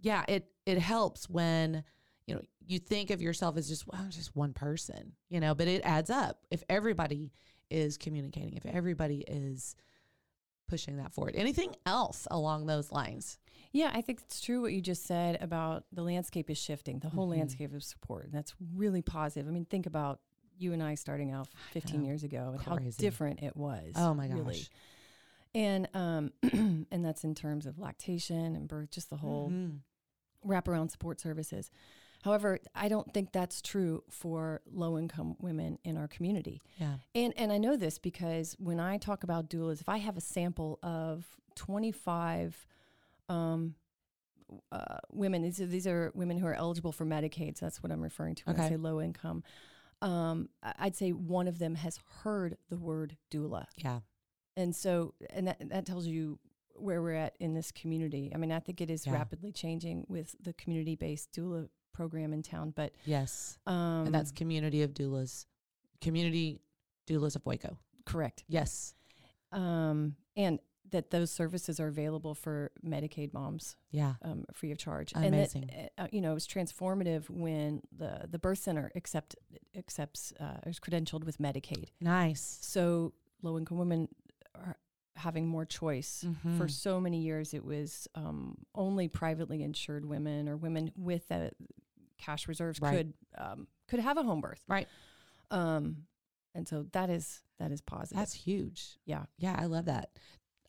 yeah, 0.00 0.24
it 0.28 0.48
it 0.66 0.78
helps 0.78 1.28
when 1.28 1.82
you 2.26 2.36
know 2.36 2.42
you 2.64 2.78
think 2.78 3.10
of 3.10 3.20
yourself 3.20 3.56
as 3.56 3.68
just 3.68 3.86
well, 3.88 4.06
just 4.10 4.34
one 4.36 4.52
person, 4.52 5.12
you 5.28 5.40
know, 5.40 5.54
but 5.54 5.66
it 5.66 5.82
adds 5.84 6.08
up 6.10 6.46
if 6.50 6.62
everybody 6.68 7.32
is 7.70 7.98
communicating, 7.98 8.54
if 8.54 8.64
everybody 8.66 9.24
is 9.26 9.74
pushing 10.72 10.96
that 10.96 11.12
forward. 11.12 11.34
Anything 11.36 11.76
else 11.84 12.26
along 12.30 12.64
those 12.64 12.90
lines? 12.90 13.38
Yeah, 13.72 13.90
I 13.92 14.00
think 14.00 14.20
it's 14.22 14.40
true 14.40 14.62
what 14.62 14.72
you 14.72 14.80
just 14.80 15.04
said 15.04 15.36
about 15.42 15.84
the 15.92 16.02
landscape 16.02 16.48
is 16.48 16.56
shifting, 16.56 16.98
the 17.00 17.10
whole 17.10 17.26
Mhm. 17.26 17.36
landscape 17.36 17.74
of 17.74 17.84
support. 17.84 18.24
And 18.24 18.32
that's 18.32 18.54
really 18.74 19.02
positive. 19.02 19.46
I 19.46 19.50
mean, 19.52 19.66
think 19.66 19.84
about 19.84 20.20
you 20.58 20.72
and 20.72 20.82
I 20.82 20.94
starting 20.94 21.30
out 21.30 21.48
15 21.72 22.02
years 22.04 22.22
ago 22.24 22.52
and 22.54 22.60
how 22.62 22.76
different 22.96 23.42
it 23.42 23.54
was. 23.54 23.92
Oh 23.96 24.14
my 24.14 24.28
gosh. 24.28 24.36
really. 24.38 24.62
And 25.54 25.88
um 25.94 26.32
and 26.90 27.04
that's 27.04 27.22
in 27.24 27.34
terms 27.34 27.66
of 27.66 27.78
lactation 27.78 28.56
and 28.56 28.66
birth, 28.66 28.90
just 28.90 29.10
the 29.10 29.16
whole 29.18 29.50
Mhm. 29.50 29.80
wraparound 30.46 30.90
support 30.90 31.20
services. 31.20 31.70
However, 32.22 32.58
I 32.74 32.88
don't 32.88 33.12
think 33.12 33.32
that's 33.32 33.60
true 33.62 34.04
for 34.08 34.62
low 34.70 34.96
income 34.98 35.36
women 35.40 35.78
in 35.84 35.96
our 35.96 36.08
community. 36.08 36.62
Yeah. 36.78 36.94
And 37.14 37.32
and 37.36 37.52
I 37.52 37.58
know 37.58 37.76
this 37.76 37.98
because 37.98 38.54
when 38.58 38.80
I 38.80 38.96
talk 38.98 39.22
about 39.24 39.50
doulas, 39.50 39.80
if 39.80 39.88
I 39.88 39.98
have 39.98 40.16
a 40.16 40.20
sample 40.20 40.78
of 40.82 41.26
25 41.56 42.66
um, 43.28 43.74
uh, 44.70 44.98
women. 45.10 45.42
These 45.42 45.60
are, 45.60 45.66
these 45.66 45.86
are 45.86 46.12
women 46.14 46.36
who 46.38 46.46
are 46.46 46.54
eligible 46.54 46.92
for 46.92 47.06
Medicaid. 47.06 47.56
So 47.58 47.66
that's 47.66 47.82
what 47.82 47.90
I'm 47.90 48.02
referring 48.02 48.34
to 48.36 48.44
when 48.44 48.56
I 48.56 48.64
Okay. 48.64 48.68
say 48.74 48.76
low 48.76 49.00
income. 49.00 49.42
Um, 50.02 50.48
I- 50.62 50.74
I'd 50.80 50.96
say 50.96 51.12
one 51.12 51.48
of 51.48 51.58
them 51.58 51.76
has 51.76 51.98
heard 52.22 52.58
the 52.68 52.76
word 52.76 53.16
doula, 53.30 53.66
Yeah. 53.76 54.00
and 54.56 54.74
so 54.74 55.14
and 55.30 55.46
that 55.46 55.68
that 55.70 55.86
tells 55.86 56.06
you 56.06 56.38
where 56.74 57.00
we're 57.00 57.14
at 57.14 57.36
in 57.38 57.54
this 57.54 57.70
community. 57.70 58.32
I 58.34 58.38
mean, 58.38 58.50
I 58.50 58.58
think 58.58 58.80
it 58.80 58.90
is 58.90 59.06
Yeah. 59.06 59.12
rapidly 59.12 59.52
changing 59.52 60.04
with 60.08 60.34
the 60.40 60.52
community 60.54 60.96
based 60.96 61.30
doula 61.32 61.68
program 61.92 62.32
in 62.32 62.42
town, 62.42 62.72
but 62.74 62.92
Yes. 63.04 63.58
um, 63.66 64.06
and 64.06 64.14
that's 64.14 64.30
community 64.32 64.82
of 64.82 64.92
doulas, 64.94 65.46
community 66.00 66.60
doulas 67.06 67.36
of 67.36 67.44
Waco. 67.46 67.78
correct. 68.06 68.44
Yes. 68.48 68.94
Um, 69.52 70.16
and 70.36 70.58
that 70.90 71.10
those 71.10 71.30
services 71.30 71.80
are 71.80 71.86
available 71.88 72.34
for 72.34 72.70
Medicaid 72.84 73.32
moms 73.32 73.76
Yeah. 73.90 74.14
um, 74.22 74.44
free 74.52 74.72
of 74.72 74.78
charge. 74.78 75.12
Amazing. 75.14 75.62
And 75.62 75.70
that, 75.70 75.92
uh, 75.98 76.08
you 76.12 76.20
know, 76.20 76.32
it 76.32 76.34
was 76.34 76.46
transformative 76.46 77.30
when 77.30 77.82
the 77.96 78.26
the 78.28 78.38
birth 78.38 78.58
center 78.58 78.90
accept 78.94 79.36
accepts 79.74 80.32
uh, 80.38 80.58
is 80.66 80.78
credentialed 80.80 81.24
with 81.24 81.38
Medicaid. 81.38 81.88
Nice. 82.00 82.58
So 82.60 83.14
low 83.42 83.56
income 83.56 83.78
women 83.78 84.08
are 84.54 84.76
having 85.16 85.46
more 85.46 85.64
choice. 85.66 86.24
For 86.42 86.66
Mhm. 86.66 86.70
so 86.70 87.00
many 87.00 87.20
years, 87.22 87.54
it 87.54 87.64
was 87.64 88.08
um, 88.14 88.58
only 88.74 89.08
privately 89.08 89.62
insured 89.62 90.04
women 90.04 90.48
or 90.48 90.56
women 90.56 90.90
with 90.96 91.30
uh, 91.30 91.50
cash 92.22 92.48
reserves 92.48 92.80
Right. 92.80 92.96
could 92.96 93.12
um, 93.36 93.66
could 93.88 94.00
have 94.00 94.16
a 94.16 94.22
home 94.22 94.40
birth. 94.40 94.62
Right. 94.68 94.88
Um, 95.50 96.04
and 96.54 96.66
so 96.68 96.86
that 96.92 97.10
is 97.10 97.42
that 97.58 97.72
is 97.72 97.80
positive. 97.80 98.16
That's 98.18 98.34
huge. 98.34 98.98
yeah. 99.04 99.24
Yeah, 99.38 99.56
I 99.58 99.66
love 99.66 99.84
that. 99.86 100.10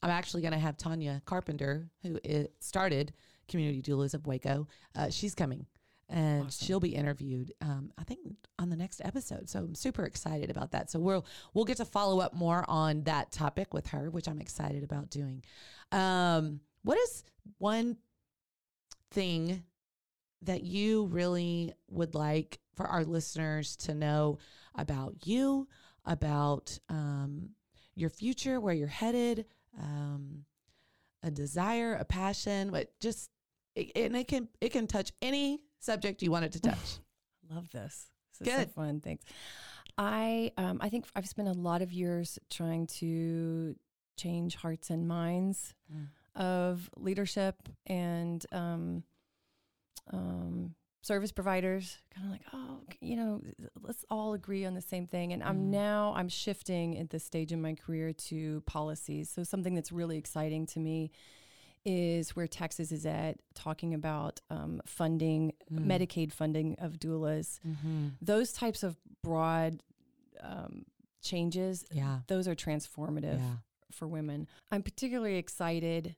I'm 0.01 0.09
actually 0.09 0.41
going 0.41 0.51
to 0.53 0.59
have 0.59 0.75
Tanya 0.77 1.21
Carpenter, 1.25 1.89
who 2.01 2.19
started 2.59 3.13
Community 3.47 3.81
Doulas 3.81 4.13
of 4.13 4.27
Waco. 4.27 4.67
Uh, 4.95 5.09
she's 5.09 5.33
coming, 5.33 5.65
and 6.09 6.47
Awesome. 6.47 6.65
she'll 6.65 6.79
be 6.81 6.93
interviewed. 6.93 7.53
Um, 7.61 7.91
I 7.97 8.03
think 8.03 8.19
on 8.59 8.69
the 8.69 8.75
next 8.75 9.01
episode. 9.05 9.49
So 9.49 9.59
I'm 9.59 9.75
super 9.75 10.03
excited 10.03 10.49
about 10.49 10.71
that. 10.71 10.91
So 10.91 10.99
we'll 10.99 11.25
we'll 11.53 11.63
get 11.65 11.77
to 11.77 11.85
follow 11.85 12.19
up 12.19 12.33
more 12.33 12.65
on 12.67 13.03
that 13.03 13.31
topic 13.31 13.73
with 13.73 13.87
her, 13.87 14.09
which 14.09 14.27
I'm 14.27 14.39
excited 14.39 14.83
about 14.83 15.09
doing. 15.09 15.41
Um, 15.93 16.59
what 16.83 16.97
is 16.97 17.23
one 17.59 17.97
thing 19.11 19.63
that 20.43 20.63
you 20.63 21.05
really 21.07 21.73
would 21.89 22.15
like 22.15 22.59
for 22.75 22.85
our 22.87 23.03
listeners 23.03 23.75
to 23.77 23.93
know 23.93 24.37
about 24.75 25.25
you, 25.25 25.67
about 26.05 26.77
um, 26.89 27.49
your 27.95 28.09
future, 28.09 28.59
where 28.59 28.73
you're 28.73 28.87
headed, 28.87 29.45
um, 29.79 30.45
a 31.21 31.31
desire, 31.31 31.93
a 31.95 32.05
passion, 32.05 32.71
but 32.71 32.91
just 32.99 33.29
it, 33.75 33.91
and 33.95 34.15
it 34.15 34.27
can 34.27 34.47
it 34.61 34.69
can 34.71 34.87
touch 34.87 35.11
any 35.21 35.61
subject 35.79 36.21
you 36.21 36.31
want 36.31 36.45
it 36.45 36.51
to 36.53 36.59
touch. 36.71 36.99
Love 37.49 37.69
this. 37.71 38.07
This 38.39 38.47
is 38.47 38.53
Good. 38.55 38.67
so 38.69 38.73
fun. 38.73 38.99
Thanks. 39.01 39.23
I 39.97 40.51
um, 40.57 40.79
I 40.81 40.89
think 40.89 41.05
I've 41.15 41.27
spent 41.27 41.47
a 41.47 41.53
lot 41.53 41.81
of 41.81 41.91
years 41.93 42.39
trying 42.49 42.87
to 42.87 43.75
change 44.17 44.55
hearts 44.55 44.89
and 44.89 45.07
minds 45.07 45.73
Mm. 45.93 46.07
of 46.35 46.89
leadership 46.97 47.55
and 47.85 48.43
um, 48.51 49.03
um, 50.11 50.75
service 51.01 51.31
providers. 51.31 51.97
Kind 52.15 52.25
of 52.27 52.31
like, 52.31 52.41
oh, 52.53 52.79
you 53.01 53.15
know, 53.15 53.41
let's 53.81 54.05
all 54.09 54.33
agree 54.33 54.65
on 54.65 54.73
the 54.73 54.81
same 54.81 55.05
thing. 55.07 55.33
And 55.33 55.43
I'm 55.43 55.57
Mm. 55.67 55.71
now 55.71 56.13
I'm 56.15 56.29
shifting 56.29 56.97
at 56.97 57.09
this 57.09 57.23
stage 57.23 57.51
in 57.51 57.61
my 57.61 57.73
career 57.73 58.13
to 58.13 58.61
policies. 58.61 59.29
So 59.29 59.43
something 59.43 59.75
that's 59.75 59.91
really 59.91 60.17
exciting 60.17 60.65
to 60.67 60.79
me 60.79 61.11
is 61.85 62.33
where 62.35 62.47
Texas 62.47 62.93
is 62.93 63.05
at, 63.05 63.37
talking 63.55 63.93
about 63.93 64.39
um, 64.49 64.81
funding, 64.85 65.51
Mm. 65.71 65.85
Medicaid 65.85 66.31
funding 66.31 66.75
of 66.79 66.93
doulas. 66.93 67.59
Mm-hmm. 67.67 68.07
Those 68.21 68.53
types 68.53 68.83
of 68.83 68.95
broad 69.21 69.83
um, 70.41 70.85
changes, 71.21 71.85
Yeah. 71.91 72.19
those 72.27 72.47
are 72.47 72.55
transformative 72.55 73.39
Yeah. 73.39 73.55
for 73.91 74.07
women. 74.07 74.47
I'm 74.71 74.83
particularly 74.83 75.35
excited 75.35 76.15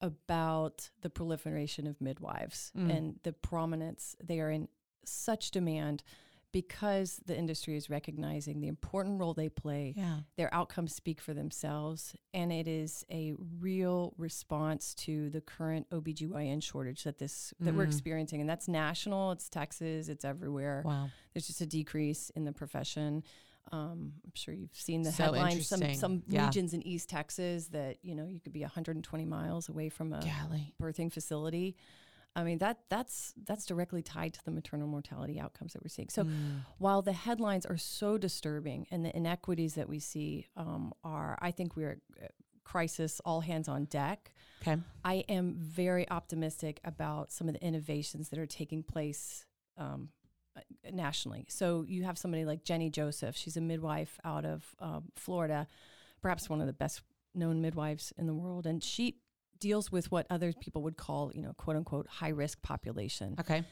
about 0.00 0.90
the 1.02 1.10
proliferation 1.10 1.86
of 1.86 2.00
midwives 2.00 2.72
Mm. 2.76 2.96
and 2.96 3.20
the 3.22 3.32
prominence. 3.32 4.16
They 4.22 4.40
are 4.40 4.50
in 4.50 4.68
such 5.04 5.50
demand 5.50 6.02
because 6.50 7.20
the 7.26 7.36
industry 7.36 7.76
is 7.76 7.90
recognizing 7.90 8.60
the 8.60 8.68
important 8.68 9.20
role 9.20 9.34
they 9.34 9.50
play 9.50 9.92
Yeah. 9.96 10.20
their 10.36 10.52
outcomes 10.54 10.94
speak 10.94 11.20
for 11.20 11.34
themselves 11.34 12.16
and 12.32 12.50
it 12.50 12.66
is 12.66 13.04
a 13.10 13.34
real 13.60 14.14
response 14.16 14.94
to 14.94 15.28
the 15.28 15.42
current 15.42 15.86
OBGYN 15.90 16.60
shortage 16.62 17.04
that 17.04 17.18
this 17.18 17.52
that 17.60 17.74
we're 17.74 17.84
Mm. 17.84 17.88
experiencing 17.88 18.40
and 18.40 18.48
that's 18.48 18.66
national 18.66 19.30
it's 19.32 19.50
Texas 19.50 20.08
it's 20.08 20.24
everywhere 20.24 20.82
Wow. 20.86 21.10
there's 21.34 21.46
just 21.48 21.60
a 21.60 21.66
decrease 21.66 22.30
in 22.30 22.44
the 22.44 22.52
profession 22.52 23.24
um, 23.72 24.12
I'm 24.24 24.32
sure 24.34 24.54
you've 24.54 24.74
seen 24.74 25.02
the 25.02 25.12
So 25.12 25.24
headlines 25.24 25.66
some 25.68 25.94
some 25.94 26.22
Yeah. 26.28 26.46
regions 26.46 26.74
in 26.74 26.86
East 26.86 27.08
Texas 27.08 27.68
that 27.68 27.98
you 28.02 28.14
know 28.14 28.26
you 28.26 28.40
could 28.40 28.52
be 28.52 28.62
120 28.62 29.24
miles 29.24 29.68
away 29.68 29.88
from 29.88 30.12
a 30.12 30.20
Golly. 30.20 30.74
birthing 30.80 31.12
facility 31.12 31.76
I 32.36 32.44
mean 32.44 32.58
that 32.58 32.78
that's 32.88 33.34
that's 33.44 33.66
directly 33.66 34.02
tied 34.02 34.34
to 34.34 34.44
the 34.44 34.50
maternal 34.50 34.86
mortality 34.86 35.40
outcomes 35.40 35.72
that 35.72 35.82
we're 35.82 35.88
seeing 35.88 36.08
so 36.08 36.24
Mm. 36.24 36.64
while 36.78 37.02
the 37.02 37.12
headlines 37.12 37.66
are 37.66 37.76
so 37.78 38.18
disturbing 38.18 38.86
and 38.90 39.04
the 39.04 39.16
inequities 39.16 39.74
that 39.74 39.88
we 39.88 39.98
see 39.98 40.46
um, 40.56 40.92
are, 41.02 41.36
I 41.40 41.50
think 41.50 41.74
we're 41.76 42.00
at 42.22 42.32
crisis, 42.64 43.18
all 43.24 43.40
hands 43.40 43.66
on 43.66 43.86
deck. 43.86 44.30
Okay. 44.60 44.76
I 45.02 45.24
am 45.28 45.54
very 45.56 46.06
optimistic 46.10 46.80
about 46.84 47.32
some 47.32 47.48
of 47.48 47.54
the 47.54 47.64
innovations 47.64 48.28
that 48.28 48.38
are 48.38 48.46
taking 48.46 48.82
place 48.82 49.46
um, 49.78 50.10
uh, 50.17 50.17
nationally. 50.92 51.46
So 51.48 51.84
you 51.86 52.04
have 52.04 52.18
somebody 52.18 52.44
like 52.44 52.64
Jennie 52.64 52.90
Joseph. 52.90 53.36
She's 53.36 53.56
a 53.56 53.60
midwife 53.60 54.18
out 54.24 54.44
of 54.44 54.64
um, 54.80 55.04
Florida, 55.16 55.66
perhaps 56.22 56.48
one 56.48 56.60
of 56.60 56.66
the 56.66 56.72
best 56.72 57.02
known 57.34 57.60
midwives 57.60 58.12
in 58.18 58.26
the 58.26 58.34
world, 58.34 58.66
and 58.66 58.82
she 58.82 59.16
deals 59.60 59.90
with 59.92 60.10
what 60.12 60.26
other 60.30 60.52
people 60.52 60.82
would 60.82 60.96
call, 60.96 61.30
you 61.34 61.42
know, 61.42 61.52
quote 61.54 61.76
unquote, 61.76 62.06
high 62.08 62.28
risk 62.28 62.62
population 62.62 63.34
Okay. 63.40 63.64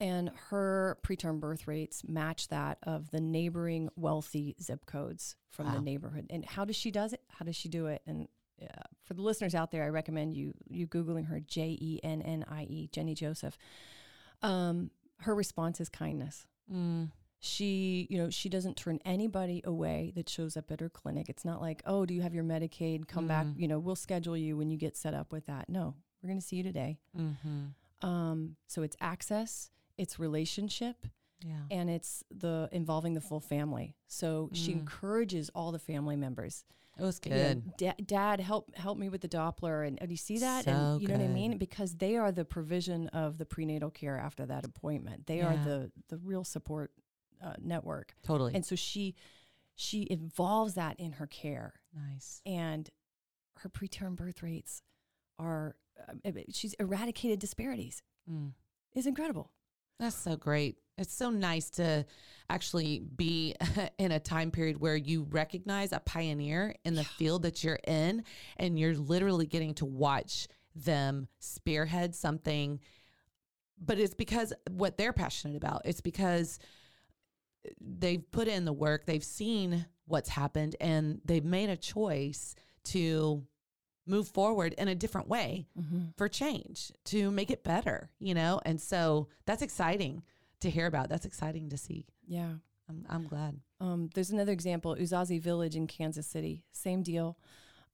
and 0.00 0.30
her 0.50 0.98
preterm 1.06 1.38
birth 1.40 1.66
rates 1.68 2.02
match 2.06 2.48
that 2.48 2.78
of 2.82 3.10
the 3.12 3.20
neighboring 3.20 3.88
wealthy 3.96 4.56
zip 4.60 4.84
codes 4.84 5.36
from 5.50 5.66
Wow. 5.66 5.74
the 5.74 5.80
neighborhood. 5.80 6.26
And 6.30 6.44
how 6.44 6.64
does 6.64 6.76
she 6.76 6.90
does 6.90 7.12
it? 7.12 7.20
How 7.28 7.44
does 7.44 7.54
she 7.56 7.68
do 7.68 7.86
it? 7.86 8.02
And 8.06 8.26
uh, 8.60 8.66
for 9.04 9.14
the 9.14 9.22
listeners 9.22 9.54
out 9.54 9.70
there, 9.70 9.84
I 9.84 9.88
recommend 9.88 10.34
you 10.34 10.54
you 10.68 10.86
googling 10.86 11.26
her 11.28 11.40
J 11.40 11.76
E 11.80 12.00
N 12.02 12.20
N 12.22 12.44
I 12.48 12.62
E 12.64 12.88
Jennie 12.92 13.14
Joseph. 13.14 13.56
Um, 14.42 14.90
her 15.22 15.34
response 15.34 15.80
is 15.80 15.88
kindness. 15.88 16.46
Mm. 16.72 17.10
She, 17.44 18.06
you 18.08 18.18
know, 18.18 18.30
she 18.30 18.48
doesn't 18.48 18.76
turn 18.76 19.00
anybody 19.04 19.62
away 19.64 20.12
that 20.14 20.28
shows 20.28 20.56
up 20.56 20.70
at 20.70 20.78
her 20.80 20.88
clinic. 20.88 21.28
It's 21.28 21.44
not 21.44 21.60
like, 21.60 21.82
oh, 21.86 22.06
do 22.06 22.14
you 22.14 22.22
have 22.22 22.34
your 22.34 22.44
Medicaid? 22.44 23.08
Come 23.08 23.26
back. 23.26 23.46
Mm. 23.46 23.54
You 23.58 23.68
know, 23.68 23.78
we'll 23.80 23.96
schedule 23.96 24.36
you 24.36 24.56
when 24.56 24.70
you 24.70 24.78
get 24.78 24.96
set 24.96 25.12
up 25.12 25.32
with 25.32 25.46
that. 25.46 25.68
No, 25.68 25.94
we're 26.22 26.28
going 26.28 26.38
to 26.40 26.46
see 26.46 26.56
you 26.56 26.62
today. 26.62 26.98
Mm-hmm. 27.18 28.06
Um, 28.08 28.56
so 28.68 28.82
it's 28.82 28.96
access, 29.00 29.70
it's 29.98 30.18
relationship, 30.20 31.06
Yeah. 31.44 31.62
and 31.70 31.90
it's 31.90 32.22
the 32.30 32.68
involving 32.70 33.14
the 33.14 33.20
full 33.20 33.40
family. 33.40 33.96
So 34.06 34.50
she 34.52 34.72
Mm. 34.72 34.80
encourages 34.80 35.50
all 35.54 35.72
the 35.72 35.78
family 35.80 36.14
members. 36.16 36.64
It 36.98 37.02
was 37.02 37.20
You 37.24 37.30
know, 37.30 37.36
good. 37.36 37.76
"Da- 37.78 38.04
Dad, 38.04 38.40
help 38.40 38.74
help 38.76 38.98
me 38.98 39.08
with 39.08 39.22
the 39.22 39.28
Doppler, 39.28 39.86
and, 39.86 40.00
and 40.00 40.10
you 40.10 40.16
see 40.16 40.38
that, 40.38 40.66
So 40.66 40.70
and 40.70 41.02
you 41.02 41.08
know 41.08 41.14
what 41.14 41.24
I 41.24 41.28
mean, 41.28 41.56
because 41.58 41.96
they 41.96 42.16
are 42.16 42.30
the 42.30 42.44
provision 42.44 43.08
of 43.08 43.38
the 43.38 43.46
prenatal 43.46 43.90
care 43.90 44.18
after 44.18 44.44
that 44.46 44.64
appointment. 44.64 45.26
They 45.26 45.40
are 45.40 45.56
the 45.56 45.90
the 46.08 46.18
real 46.18 46.44
support 46.44 46.92
uh, 47.42 47.54
network, 47.60 48.14
Totally. 48.22 48.54
and 48.54 48.64
so 48.64 48.76
she 48.76 49.14
she 49.74 50.06
involves 50.10 50.74
that 50.74 51.00
in 51.00 51.12
her 51.12 51.26
care, 51.26 51.80
nice. 51.94 52.40
and 52.44 52.90
her 53.58 53.68
preterm 53.70 54.14
birth 54.14 54.42
rates 54.42 54.82
are 55.38 55.76
uh, 56.24 56.30
she's 56.52 56.74
eradicated 56.74 57.38
disparities. 57.38 58.02
Mm. 58.30 58.52
It's 58.94 59.06
incredible. 59.06 59.50
That's 59.98 60.16
so 60.16 60.36
great. 60.36 60.78
It's 60.98 61.14
so 61.14 61.30
nice 61.30 61.70
to 61.70 62.04
actually 62.50 63.00
be 63.00 63.54
in 63.98 64.12
a 64.12 64.20
time 64.20 64.50
period 64.50 64.80
where 64.80 64.96
you 64.96 65.26
recognize 65.30 65.92
a 65.92 66.00
pioneer 66.00 66.74
in 66.84 66.94
the 66.94 67.04
field 67.04 67.42
that 67.42 67.64
you're 67.64 67.78
in 67.86 68.24
and 68.56 68.78
you're 68.78 68.94
literally 68.94 69.46
getting 69.46 69.74
to 69.74 69.84
watch 69.84 70.48
them 70.74 71.28
spearhead 71.38 72.14
something 72.14 72.80
but 73.84 73.98
it's 73.98 74.14
because 74.14 74.52
what 74.70 74.96
they're 74.96 75.12
passionate 75.12 75.56
about. 75.56 75.82
It's 75.84 76.00
because 76.00 76.58
they've 77.80 78.30
put 78.30 78.48
in 78.48 78.64
the 78.64 78.72
work, 78.72 79.06
they've 79.06 79.24
seen 79.24 79.86
what's 80.06 80.28
happened 80.28 80.76
and 80.80 81.20
they've 81.24 81.44
made 81.44 81.70
a 81.70 81.76
choice 81.76 82.54
to 82.84 83.44
move 84.06 84.28
forward 84.28 84.74
in 84.78 84.88
a 84.88 84.94
different 84.94 85.28
way 85.28 85.66
for 86.16 86.28
change 86.28 86.92
to 87.04 87.30
make 87.30 87.50
it 87.50 87.62
better, 87.62 88.10
you 88.18 88.34
know? 88.34 88.60
And 88.64 88.80
so 88.80 89.28
that's 89.46 89.62
exciting 89.62 90.22
to 90.60 90.70
hear 90.70 90.86
about. 90.86 91.08
That's 91.08 91.24
exciting 91.24 91.70
to 91.70 91.76
see. 91.76 92.06
Yeah. 92.26 92.54
I'm, 92.88 93.06
I'm 93.08 93.26
glad. 93.26 93.60
Um, 93.80 94.10
there's 94.14 94.30
another 94.30 94.52
example, 94.52 94.96
Uzazi 94.96 95.40
Village 95.40 95.76
in 95.76 95.86
Kansas 95.86 96.26
City. 96.26 96.64
Same 96.72 97.02
deal. 97.02 97.38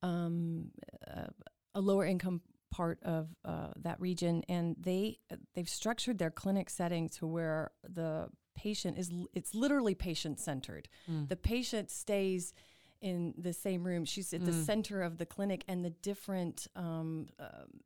Um, 0.03 0.71
uh, 1.07 1.27
a 1.75 1.81
lower 1.81 2.05
income 2.05 2.41
part 2.71 2.99
of 3.03 3.29
uh, 3.45 3.69
that 3.77 4.01
region, 4.01 4.43
and 4.49 4.77
they 4.79 5.19
they've 5.55 5.69
structured 5.69 6.19
their 6.19 6.31
clinic 6.31 6.71
setting 6.71 7.09
to 7.09 7.27
where 7.27 7.71
the 7.83 8.29
patient 8.57 8.99
is 8.99 9.11
it's 9.33 9.55
literally 9.55 9.95
patient 9.95 10.41
centered. 10.41 10.89
Mm. 11.11 11.29
The 11.29 11.37
patient 11.37 11.91
stays 11.91 12.53
in 13.01 13.35
the 13.39 13.53
same 13.53 13.85
room. 13.85 14.05
She's 14.05 14.33
at 14.35 14.45
the 14.45 14.53
Mm. 14.53 14.65
center 14.65 15.03
of 15.03 15.19
the 15.19 15.27
clinic, 15.27 15.65
and 15.69 15.85
the 15.85 15.91
different 15.91 16.67
um, 16.77 17.29
um, 17.39 17.81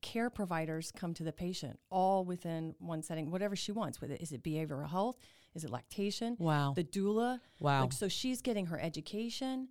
care 0.00 0.30
providers 0.30 0.92
come 0.92 1.12
to 1.14 1.24
the 1.24 1.32
patient 1.32 1.78
all 1.90 2.24
within 2.24 2.74
one 2.78 3.02
setting, 3.02 3.30
whatever 3.30 3.56
she 3.56 3.72
wants. 3.72 4.00
With 4.00 4.10
it, 4.12 4.20
is 4.20 4.32
it 4.32 4.42
behavioral 4.42 4.88
health? 4.88 5.16
Is 5.54 5.64
it 5.64 5.70
lactation? 5.70 6.36
Wow. 6.38 6.74
The 6.76 6.84
doula. 6.84 7.40
wow. 7.58 7.82
Like, 7.82 7.92
so 7.92 8.06
she's 8.08 8.40
getting 8.42 8.66
her 8.66 8.78
education. 8.80 9.68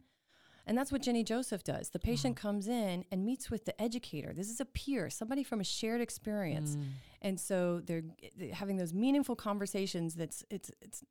And 0.65 0.77
that's 0.77 0.91
what 0.91 1.01
Jennie 1.01 1.23
Joseph 1.23 1.63
does. 1.63 1.91
The 1.91 1.99
patient 1.99 2.35
comes 2.35 2.67
in 2.67 3.05
and 3.09 3.23
meets 3.25 3.49
with 3.49 3.63
the 3.63 3.81
educator. 3.81 4.33
This 4.33 4.49
is 4.49 4.59
a 4.59 4.65
peer, 4.65 5.09
somebody 5.09 5.41
from 5.41 5.61
a 5.61 5.63
shared 5.63 6.01
experience. 6.01 6.75
Mm. 6.75 6.83
And 7.21 7.39
so 7.39 7.79
they're, 7.79 8.03
they're 8.35 8.53
having 8.53 8.75
those 8.75 8.93
meaningful 8.93 9.37
conversations 9.37 10.15
that's 10.15 10.43
it's 10.49 10.69
it's 10.81 11.05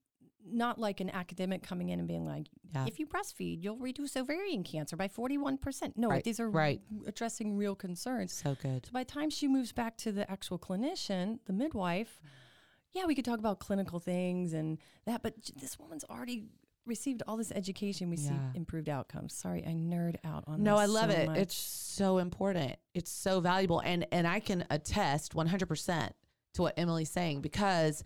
not 0.48 0.78
like 0.78 1.00
an 1.00 1.10
academic 1.10 1.62
coming 1.62 1.88
in 1.88 1.98
and 1.98 2.06
being 2.08 2.24
like, 2.26 2.46
Yeah. 2.74 2.86
if 2.86 2.98
you 2.98 3.06
breastfeed, 3.06 3.62
you'll 3.62 3.78
reduce 3.78 4.16
ovarian 4.16 4.62
cancer 4.64 4.96
by 4.96 5.08
41%. 5.08 5.96
No, 5.96 6.08
Right, 6.08 6.22
these 6.24 6.38
are 6.40 6.48
right. 6.50 6.80
addressing 7.06 7.56
real 7.56 7.74
concerns. 7.74 8.32
so 8.32 8.54
good. 8.62 8.86
So 8.86 8.92
by 8.92 9.04
the 9.04 9.10
time 9.10 9.30
she 9.30 9.48
moves 9.48 9.72
back 9.72 9.96
to 9.98 10.12
the 10.12 10.30
actual 10.30 10.58
clinician, 10.58 11.38
the 11.46 11.52
midwife, 11.52 12.20
yeah, 12.92 13.04
we 13.06 13.14
could 13.14 13.24
talk 13.24 13.38
about 13.38 13.58
clinical 13.58 13.98
things 14.00 14.52
and 14.52 14.78
that, 15.04 15.22
but 15.22 15.34
this 15.60 15.78
woman's 15.78 16.04
already 16.04 16.44
received 16.86 17.22
all 17.26 17.36
this 17.36 17.50
education. 17.52 18.08
We 18.08 18.16
see 18.16 18.32
improved 18.54 18.88
outcomes. 18.88 19.34
Sorry, 19.34 19.64
I 19.66 19.70
nerd 19.72 20.16
out 20.24 20.44
on 20.46 20.62
No, 20.62 20.76
I 20.76 20.86
love 20.86 21.10
so 21.10 21.16
it. 21.18 21.26
much. 21.26 21.38
It's 21.38 21.56
so 21.56 22.18
important. 22.18 22.76
It's 22.94 23.10
so 23.10 23.40
valuable, 23.40 23.80
and 23.80 24.06
and 24.12 24.26
I 24.26 24.38
can 24.40 24.64
attest 24.70 25.34
one 25.34 25.48
hundred 25.48 25.66
percent 25.66 26.14
to 26.54 26.62
what 26.62 26.78
Emilie's 26.78 27.10
saying 27.10 27.40
because 27.42 28.04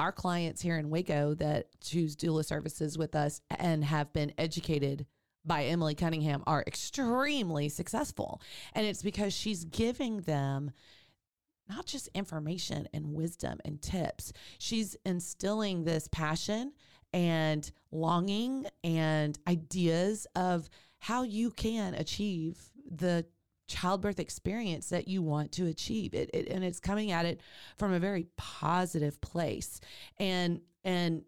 our 0.00 0.12
clients 0.12 0.62
here 0.62 0.78
in 0.78 0.88
Waco 0.88 1.34
that 1.34 1.66
choose 1.82 2.16
doula 2.16 2.42
services 2.42 2.96
with 2.96 3.14
us 3.14 3.42
and 3.50 3.84
have 3.84 4.10
been 4.14 4.32
educated 4.38 5.04
by 5.44 5.64
Emilie 5.64 5.94
Cunningham 5.94 6.42
are 6.46 6.64
extremely 6.66 7.68
successful, 7.68 8.40
and 8.74 8.86
it's 8.86 9.02
because 9.02 9.34
she's 9.34 9.64
giving 9.64 10.22
them 10.22 10.70
not 11.68 11.84
just 11.84 12.08
information 12.14 12.88
and 12.94 13.12
wisdom 13.12 13.58
and 13.64 13.80
tips. 13.82 14.32
She's 14.58 14.96
instilling 15.04 15.84
this 15.84 16.08
passion 16.08 16.72
and 17.12 17.70
longing 17.92 18.66
and 18.82 19.38
ideas 19.46 20.26
of 20.34 20.70
how 20.98 21.24
you 21.24 21.50
can 21.50 21.94
achieve 21.94 22.58
the 22.90 23.26
childbirth 23.70 24.18
experience 24.20 24.88
that 24.90 25.06
you 25.08 25.22
want 25.22 25.52
to 25.52 25.66
achieve. 25.66 26.12
It, 26.14 26.28
it 26.34 26.48
and 26.48 26.62
it's 26.64 26.80
coming 26.80 27.10
at 27.12 27.24
it 27.24 27.40
from 27.78 27.92
a 27.92 27.98
very 27.98 28.26
positive 28.36 29.20
place. 29.20 29.80
And 30.18 30.60
and 30.84 31.22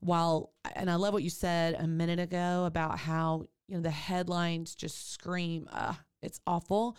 while 0.00 0.52
and 0.74 0.90
I 0.90 0.96
love 0.96 1.12
what 1.14 1.22
you 1.22 1.30
said 1.30 1.74
a 1.78 1.86
minute 1.86 2.18
ago 2.18 2.64
about 2.66 2.98
how 2.98 3.46
you 3.68 3.76
know 3.76 3.82
the 3.82 3.90
headlines 3.90 4.74
just 4.74 5.12
scream 5.12 5.68
uh, 5.72 5.94
it's 6.22 6.40
awful 6.46 6.96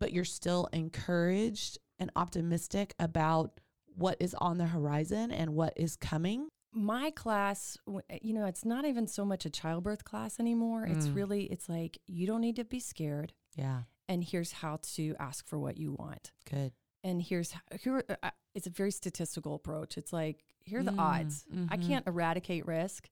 but 0.00 0.12
you're 0.12 0.24
still 0.24 0.68
encouraged 0.72 1.78
and 2.00 2.10
optimistic 2.16 2.94
about 2.98 3.60
what 3.94 4.16
is 4.18 4.34
on 4.34 4.58
the 4.58 4.66
horizon 4.66 5.30
and 5.30 5.50
what 5.54 5.72
is 5.76 5.94
coming. 5.94 6.48
my 6.72 7.10
class 7.10 7.76
you 8.20 8.32
know 8.34 8.46
it's 8.46 8.64
not 8.64 8.84
even 8.84 9.06
so 9.06 9.24
much 9.24 9.44
a 9.46 9.50
childbirth 9.50 10.04
class 10.04 10.40
anymore. 10.40 10.84
It's 10.86 11.08
Mm. 11.08 11.14
really 11.14 11.42
it's 11.44 11.68
like 11.68 11.98
you 12.06 12.26
don't 12.26 12.40
need 12.40 12.56
to 12.56 12.64
be 12.64 12.80
scared. 12.80 13.32
Yeah, 13.54 13.82
and 14.12 14.22
here's 14.24 14.52
how 14.52 14.78
to 14.96 15.14
ask 15.18 15.40
for 15.50 15.58
what 15.58 15.76
you 15.78 15.92
want 15.92 16.24
good. 16.50 16.72
and 17.04 17.22
here's 17.22 17.50
h- 17.72 17.80
here 17.82 18.04
uh, 18.08 18.14
uh, 18.22 18.30
it's 18.54 18.66
a 18.66 18.70
very 18.70 18.90
statistical 18.90 19.54
approach 19.54 19.96
it's 20.00 20.12
like 20.12 20.44
here 20.64 20.80
are 20.80 20.84
the 20.92 20.92
Mm, 20.92 20.98
odds 21.10 21.44
i 21.74 21.76
mhm. 21.76 21.86
can't 21.88 22.06
eradicate 22.06 22.64
risk 22.66 23.08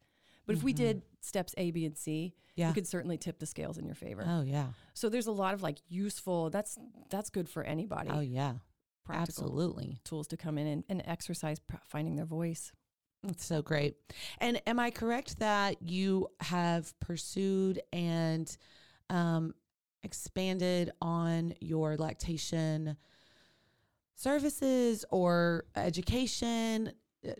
but 0.46 0.56
if 0.56 0.62
we 0.62 0.72
did 0.72 1.02
steps 1.20 1.54
a 1.56 1.70
b 1.70 1.84
and 1.86 1.96
c 1.96 2.34
Yeah. 2.56 2.68
we 2.68 2.74
could 2.74 2.86
certainly 2.94 3.18
tip 3.18 3.38
the 3.38 3.46
scales 3.46 3.76
in 3.78 3.84
your 3.86 3.94
favor 4.06 4.24
Oh 4.36 4.42
yeah. 4.42 4.68
so 4.94 5.08
there's 5.08 5.26
a 5.34 5.36
lot 5.44 5.54
of 5.54 5.62
like 5.62 5.78
useful 5.88 6.50
that's 6.50 6.72
that's 7.08 7.30
good 7.30 7.48
for 7.48 7.62
anybody 7.64 8.10
Oh 8.12 8.20
yeah. 8.20 8.54
Absolutely. 9.12 10.00
tools 10.04 10.26
to 10.28 10.36
come 10.36 10.56
in 10.58 10.66
and, 10.66 10.84
and 10.88 11.02
exercise 11.04 11.58
pr- 11.58 11.76
finding 11.88 12.16
their 12.16 12.26
voice 12.26 12.72
It's 13.28 13.44
so 13.44 13.60
great. 13.60 13.96
And 14.38 14.62
am 14.66 14.78
I 14.78 14.90
correct 14.90 15.38
that 15.40 15.82
you 15.82 16.28
have 16.40 16.94
pursued 17.00 17.80
and 17.92 18.46
um, 19.10 19.52
expanded 20.02 20.90
on 21.00 21.54
your 21.60 21.96
lactation 21.96 22.96
services 24.14 25.04
or 25.10 25.64
education? 25.76 26.92
Uh, 27.26 27.32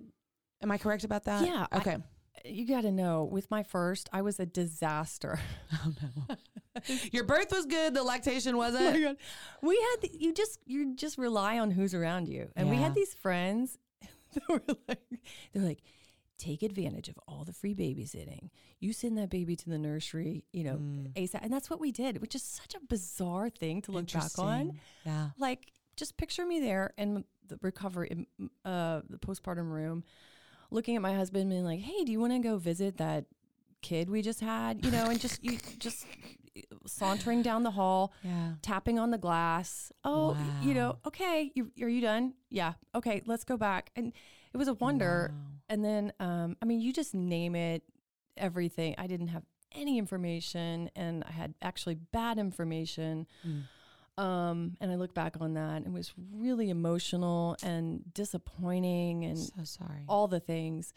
Am 0.63 0.71
I 0.71 0.77
correct 0.79 1.05
about 1.05 1.25
that? 1.25 1.47
Yeah, 1.47 1.67
I- 1.73 1.79
Okay. 1.79 1.97
you 2.45 2.67
got 2.67 2.83
to 2.83 2.93
know 2.93 3.25
with 3.25 3.51
my 3.51 3.63
first 3.63 4.09
i 4.13 4.23
was 4.23 4.41
a 4.41 4.47
disaster 4.47 5.39
oh 5.75 5.93
no. 6.03 6.37
your 7.13 7.25
birth 7.25 7.51
was 7.53 7.67
good. 7.67 7.93
The 7.95 8.03
lactation 8.03 8.55
Oh 8.57 8.59
wasn't. 8.59 9.03
God. 9.03 9.17
We 9.63 9.77
had 9.77 9.97
the, 10.03 10.11
you 10.19 10.33
just 10.33 10.59
you 10.67 10.95
just 10.95 11.19
rely 11.19 11.59
on 11.59 11.71
who's 11.73 11.95
around 11.95 12.29
you, 12.29 12.49
and 12.57 12.71
we 12.71 12.77
had 12.77 12.95
these 12.95 13.13
friends 13.13 13.77
that 14.35 14.49
were 14.49 14.63
like 14.89 15.01
they're 15.53 15.63
like 15.65 15.81
take 16.41 16.63
advantage 16.63 17.09
of 17.09 17.19
all 17.29 17.45
the 17.45 17.53
free 17.53 17.75
babysitting. 17.75 18.51
You 18.81 18.93
send 18.93 19.17
that 19.19 19.31
baby 19.31 19.55
to 19.57 19.69
the 19.71 19.79
nursery, 19.79 20.45
you 20.53 20.65
know, 20.65 20.77
Mm. 20.77 21.13
ASAP, 21.15 21.41
and 21.43 21.53
that's 21.53 21.69
what 21.71 21.79
we 21.81 21.93
did, 21.93 22.21
which 22.21 22.35
is 22.35 22.43
such 22.43 22.75
a 22.75 22.81
bizarre 22.81 23.51
thing 23.51 23.83
to 23.83 23.93
look 23.93 24.11
back 24.13 24.39
on. 24.39 24.79
Yeah. 25.05 25.31
Like 25.39 25.73
just 25.97 26.17
picture 26.17 26.47
me 26.47 26.61
there 26.61 26.93
in 26.97 27.25
the 27.47 27.59
recovery, 27.63 28.09
in, 28.11 28.51
uh, 28.65 29.03
the 29.09 29.19
postpartum 29.19 29.71
room, 29.71 30.03
looking 30.71 30.97
at 30.97 31.03
my 31.03 31.15
husband, 31.15 31.51
being 31.51 31.65
like, 31.65 31.81
"Hey, 31.81 32.05
do 32.05 32.13
you 32.13 32.21
want 32.21 32.33
to 32.33 32.39
go 32.39 32.57
visit 32.59 32.97
that 32.97 33.27
kid 33.83 34.09
we 34.09 34.23
just 34.23 34.41
had?" 34.41 34.85
You 34.85 34.91
know, 34.93 35.07
and 35.11 35.21
just 35.21 35.45
you 35.45 35.59
just 35.79 36.07
sauntering 36.87 37.43
down 37.43 37.63
the 37.63 37.71
hall 37.73 38.13
Yeah. 38.23 38.55
tapping 38.63 38.99
on 38.99 39.11
the 39.11 39.19
glass. 39.19 39.93
Oh, 40.05 40.37
you 40.63 40.75
know, 40.75 40.99
okay, 41.07 41.53
you, 41.55 41.71
are 41.81 41.89
you 41.89 42.01
done? 42.01 42.35
Yeah. 42.49 42.75
Okay, 42.95 43.23
let's 43.27 43.45
go 43.45 43.57
back. 43.57 43.91
And 43.97 44.13
it 44.53 44.57
was 44.57 44.69
a 44.69 44.75
wonder. 44.75 45.33
Wow. 45.33 45.47
And 45.71 45.83
then, 45.85 46.13
um, 46.21 46.57
I 46.61 46.67
mean, 46.67 46.81
you 46.81 46.93
just 46.93 47.15
name 47.15 47.55
it, 47.55 47.83
everything. 48.37 48.95
I 48.99 49.07
didn't 49.07 49.29
have 49.29 49.45
any 49.73 49.97
information, 49.99 50.91
and 50.97 51.23
I 51.27 51.31
had 51.33 51.55
actually 51.63 51.95
bad 51.95 52.39
information. 52.39 53.27
Mm. 53.47 53.63
Um, 54.23 54.77
and 54.81 54.91
I 54.91 54.97
look 54.97 55.15
back 55.15 55.37
on 55.41 55.55
that, 55.55 55.77
and 55.77 55.87
it 55.87 55.93
was 55.93 56.13
really 56.35 56.69
emotional 56.69 57.57
and 57.63 58.03
disappointing, 58.13 59.25
and 59.25 59.39
so 59.39 59.63
sorry. 59.65 60.05
all 60.09 60.27
the 60.29 60.41
things, 60.41 60.93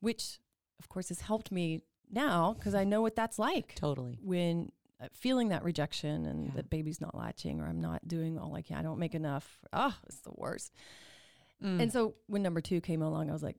which, 0.00 0.40
of 0.80 0.88
course, 0.88 1.08
has 1.08 1.20
helped 1.22 1.50
me 1.52 1.80
now 2.10 2.54
because 2.58 2.74
I 2.74 2.84
know 2.84 3.00
what 3.00 3.14
that's 3.14 3.38
like 3.38 3.74
totally. 3.76 4.18
when 4.22 4.72
uh, 5.00 5.06
feeling 5.12 5.50
that 5.50 5.62
rejection 5.62 6.26
and 6.26 6.46
Yeah. 6.46 6.52
that 6.56 6.70
baby's 6.70 7.00
not 7.00 7.14
latching 7.14 7.60
or 7.60 7.66
I'm 7.66 7.80
not 7.80 8.06
doing 8.08 8.36
all 8.38 8.54
I 8.56 8.62
can, 8.62 8.76
I 8.76 8.82
don't 8.82 8.98
make 8.98 9.14
enough. 9.14 9.60
Ah, 9.72 9.96
it's 10.06 10.20
the 10.20 10.32
worst. 10.34 10.72
Mm. 11.62 11.82
And 11.82 11.92
so 11.92 12.14
when 12.26 12.42
number 12.42 12.60
two 12.60 12.80
came 12.80 13.02
along, 13.02 13.30
I 13.30 13.32
was 13.32 13.42
like, 13.42 13.56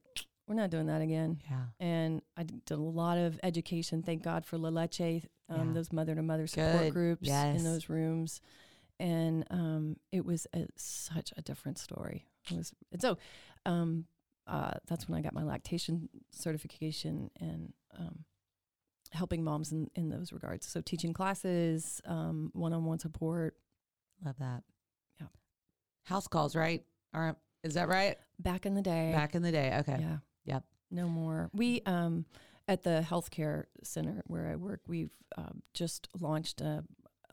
we're 0.50 0.56
not 0.56 0.70
doing 0.72 0.88
that 0.88 1.02
again. 1.02 1.40
yeah. 1.50 1.62
And 1.80 2.22
I 2.36 2.44
did 2.44 2.72
a 2.72 2.76
lot 2.76 3.18
of 3.20 3.40
education. 3.44 4.02
Thank 4.04 4.24
God 4.24 4.46
for 4.46 4.58
La 4.58 4.70
Leche, 4.70 5.24
um, 5.48 5.68
Yeah. 5.68 5.74
those 5.74 5.94
mother 5.94 6.16
to 6.16 6.22
mother 6.24 6.48
support 6.48 6.80
Good. 6.86 6.94
groups 6.94 7.22
Yes. 7.28 7.58
in 7.58 7.64
those 7.64 7.88
rooms. 7.88 8.42
And 9.00 9.46
um, 9.52 9.96
it 10.12 10.26
was 10.26 10.46
a, 10.54 10.66
such 10.76 11.32
a 11.38 11.42
different 11.42 11.78
story. 11.78 12.26
It 12.52 12.58
was, 12.58 12.74
and 12.92 13.00
so 13.02 13.18
um, 13.66 14.06
uh, 14.48 14.72
that's 14.88 15.08
when 15.08 15.18
I 15.18 15.22
got 15.22 15.34
my 15.34 15.44
lactation 15.44 16.10
certification 16.32 17.30
and 17.40 17.72
um, 17.98 18.26
helping 19.12 19.44
moms 19.44 19.72
in, 19.72 19.90
in 19.96 20.10
those 20.10 20.34
regards. 20.34 20.68
So 20.68 20.82
teaching 20.82 21.14
classes, 21.14 22.02
um, 22.06 22.50
one-on-one 22.54 23.00
support. 23.00 23.56
Love 24.26 24.38
that. 24.40 24.64
Yeah. 25.22 25.28
House 26.06 26.28
calls, 26.28 26.56
right? 26.56 26.84
All 27.14 27.22
right. 27.22 27.36
Is 27.64 27.76
that 27.76 27.88
right? 27.88 28.18
Back 28.40 28.66
in 28.66 28.74
the 28.74 28.82
day, 28.82 29.12
Back 29.14 29.36
in 29.36 29.42
the 29.44 29.52
day. 29.52 29.78
Okay. 29.80 29.98
yeah, 30.00 30.18
Yep. 30.46 30.64
no 30.92 31.08
more. 31.08 31.50
We 31.54 31.82
um, 31.86 32.26
at 32.68 32.84
the 32.84 33.06
healthcare 33.08 33.66
center 33.84 34.24
where 34.28 34.48
I 34.48 34.56
work, 34.56 34.82
we've 34.88 35.12
um, 35.38 35.62
just 35.74 36.08
launched 36.20 36.62
a 36.62 36.84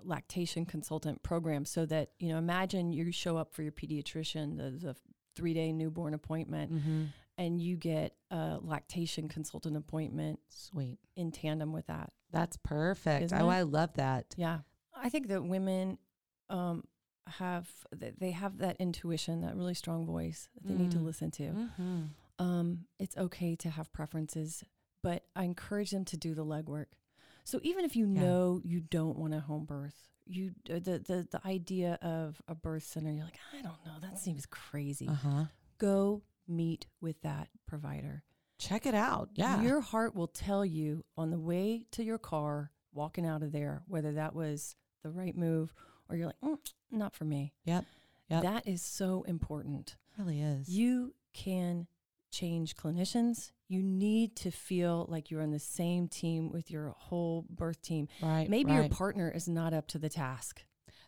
lactation 0.03 0.64
consultant 0.66 1.23
program 1.23 1.64
so 1.64 1.85
that 1.87 2.11
you 2.19 2.29
know, 2.29 2.38
imagine 2.38 2.92
you 2.92 3.11
show 3.12 3.37
up 3.37 3.53
for 3.55 3.62
your 3.62 3.73
pediatrician, 3.73 4.57
the, 4.57 4.71
the 4.71 4.97
three-day 5.35 5.73
newborn 5.73 6.14
appointment, 6.14 6.73
Mm-hmm. 6.73 7.05
and 7.38 7.61
you 7.61 7.77
get 7.77 8.14
a 8.31 8.59
lactation 8.61 9.29
consultant 9.29 9.77
appointment 9.77 10.38
Sweet. 10.49 10.99
in 11.16 11.31
tandem 11.33 11.73
with 11.73 11.87
that. 11.88 12.12
That's 12.31 12.57
perfect. 12.59 13.25
Isn't 13.27 13.40
Oh, 13.40 13.51
it? 13.51 13.55
I 13.55 13.62
love 13.62 13.92
that. 13.95 14.35
Yeah. 14.37 14.61
I 14.95 15.09
think 15.11 15.29
that 15.29 15.42
women 15.45 15.99
um, 16.49 16.85
have 17.27 17.69
they 17.92 18.31
have 18.31 18.59
that 18.59 18.77
intuition, 18.79 19.40
that 19.42 19.57
really 19.57 19.75
strong 19.75 20.07
voice 20.07 20.49
that 20.55 20.66
they 20.66 20.75
need 20.75 20.92
to 20.92 20.99
Mm. 20.99 21.05
listen 21.05 21.31
to. 21.33 21.42
Mm-hmm. 21.42 22.03
Um, 22.38 22.87
it's 22.99 23.16
okay 23.16 23.57
to 23.57 23.70
have 23.70 23.92
preferences, 23.92 24.62
but 25.03 25.25
I 25.35 25.44
encourage 25.44 25.90
them 25.90 26.05
to 26.07 26.16
do 26.16 26.35
the 26.35 26.44
legwork. 26.44 26.87
So 27.44 27.61
even 27.62 27.85
if 27.85 27.96
you 27.96 28.07
Yeah. 28.07 28.20
know 28.22 28.61
you 28.64 28.81
don't 28.81 29.18
want 29.18 29.35
a 29.35 29.40
home 29.40 29.64
birth, 29.64 30.09
you 30.27 30.53
uh, 30.68 30.75
the 30.81 30.99
the 30.99 31.29
the 31.31 31.40
idea 31.46 31.99
of 32.03 32.42
a 32.49 32.55
birth 32.55 32.83
center, 32.85 33.11
you're 33.12 33.25
like, 33.25 33.38
I 33.53 33.62
don't 33.62 33.85
know, 33.87 33.99
that 34.03 34.18
seems 34.18 34.44
crazy. 34.46 35.09
Uh 35.09 35.14
huh. 35.14 35.44
Go 35.79 36.22
meet 36.49 36.87
with 37.01 37.20
that 37.22 37.49
provider. 37.66 38.22
Check 38.59 38.87
it 38.87 38.94
out. 38.94 39.31
Yeah. 39.35 39.62
Your 39.62 39.81
heart 39.81 40.14
will 40.14 40.27
tell 40.29 40.64
you 40.64 41.05
on 41.16 41.31
the 41.31 41.38
way 41.38 41.85
to 41.92 42.03
your 42.03 42.18
car, 42.18 42.72
walking 42.92 43.27
out 43.27 43.42
of 43.42 43.53
there, 43.53 43.83
whether 43.87 44.12
that 44.12 44.35
was 44.35 44.75
the 45.03 45.11
right 45.11 45.37
move 45.37 45.72
or 46.09 46.16
you're 46.16 46.27
like, 46.27 46.40
mm, 46.42 46.59
not 46.90 47.14
for 47.14 47.25
me. 47.25 47.53
yep. 47.64 47.85
Yep. 48.29 48.42
That 48.42 48.66
is 48.66 48.83
so 48.83 49.22
important. 49.25 49.96
really 50.18 50.40
is. 50.40 50.68
You 50.68 51.14
can 51.35 51.87
change 52.38 52.77
clinicians. 52.77 53.51
You 53.68 53.83
need 53.83 54.37
to 54.37 54.51
feel 54.51 55.07
like 55.09 55.31
you're 55.31 55.42
on 55.42 55.51
the 55.51 55.59
same 55.59 56.07
team 56.09 56.51
with 56.53 56.70
your 56.70 56.94
whole 56.96 57.44
birth 57.51 57.81
team. 57.83 58.09
right. 58.22 58.49
Maybe 58.49 58.72
your 58.72 58.88
partner 58.88 59.31
is 59.35 59.49
not 59.49 59.72
up 59.75 59.88
to 59.88 59.99
the 59.99 60.09
task. 60.09 60.62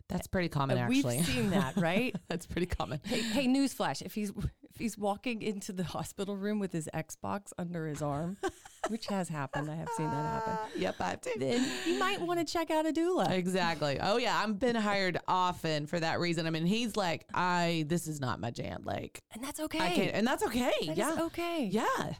That's 0.09 0.25
pretty 0.27 0.49
common, 0.49 0.77
Uh, 0.77 0.81
actually. 0.81 1.17
We've 1.17 1.25
seen 1.25 1.49
that, 1.51 1.77
right? 1.89 2.15
That's 2.27 2.47
pretty 2.47 2.65
common. 2.65 2.99
hey, 3.03 3.21
hey, 3.21 3.47
newsflash! 3.47 4.01
If 4.01 4.15
he's 4.15 4.31
if 4.63 4.77
he's 4.77 4.97
walking 4.97 5.43
into 5.43 5.71
the 5.71 5.83
hospital 5.83 6.35
room 6.35 6.57
with 6.59 6.71
his 6.71 6.89
Xbox 6.95 7.53
under 7.59 7.85
his 7.87 8.01
arm, 8.01 8.37
which 8.89 9.07
has 9.07 9.29
happened, 9.29 9.69
I 9.69 9.75
have 9.75 9.89
seen 9.95 10.09
that 10.09 10.15
happen. 10.25 10.57
Yep, 10.81 10.95
I 10.99 11.09
have 11.11 11.21
too. 11.21 11.31
Then 11.37 11.65
you 11.85 11.99
might 11.99 12.21
want 12.21 12.39
to 12.39 12.51
check 12.51 12.69
out 12.71 12.85
a 12.85 12.91
doula. 12.91 13.31
Exactly. 13.31 13.99
Oh 14.01 14.17
yeah, 14.17 14.41
I've 14.41 14.59
been 14.59 14.75
hired 14.75 15.19
often 15.27 15.87
for 15.87 15.99
that 15.99 16.19
reason. 16.19 16.45
I 16.47 16.49
mean, 16.49 16.65
he's 16.65 16.95
like, 16.95 17.25
I 17.33 17.85
this 17.87 18.07
is 18.07 18.19
not 18.19 18.39
my 18.39 18.51
jam. 18.51 18.83
Like, 18.85 19.21
and 19.33 19.43
that's 19.43 19.59
okay. 19.59 19.79
I 19.79 19.89
can't, 19.91 20.15
and 20.15 20.25
that's 20.27 20.43
okay. 20.43 20.71
That 20.87 20.97
yeah, 20.97 21.17
okay. 21.21 21.69
yeah, 21.71 22.13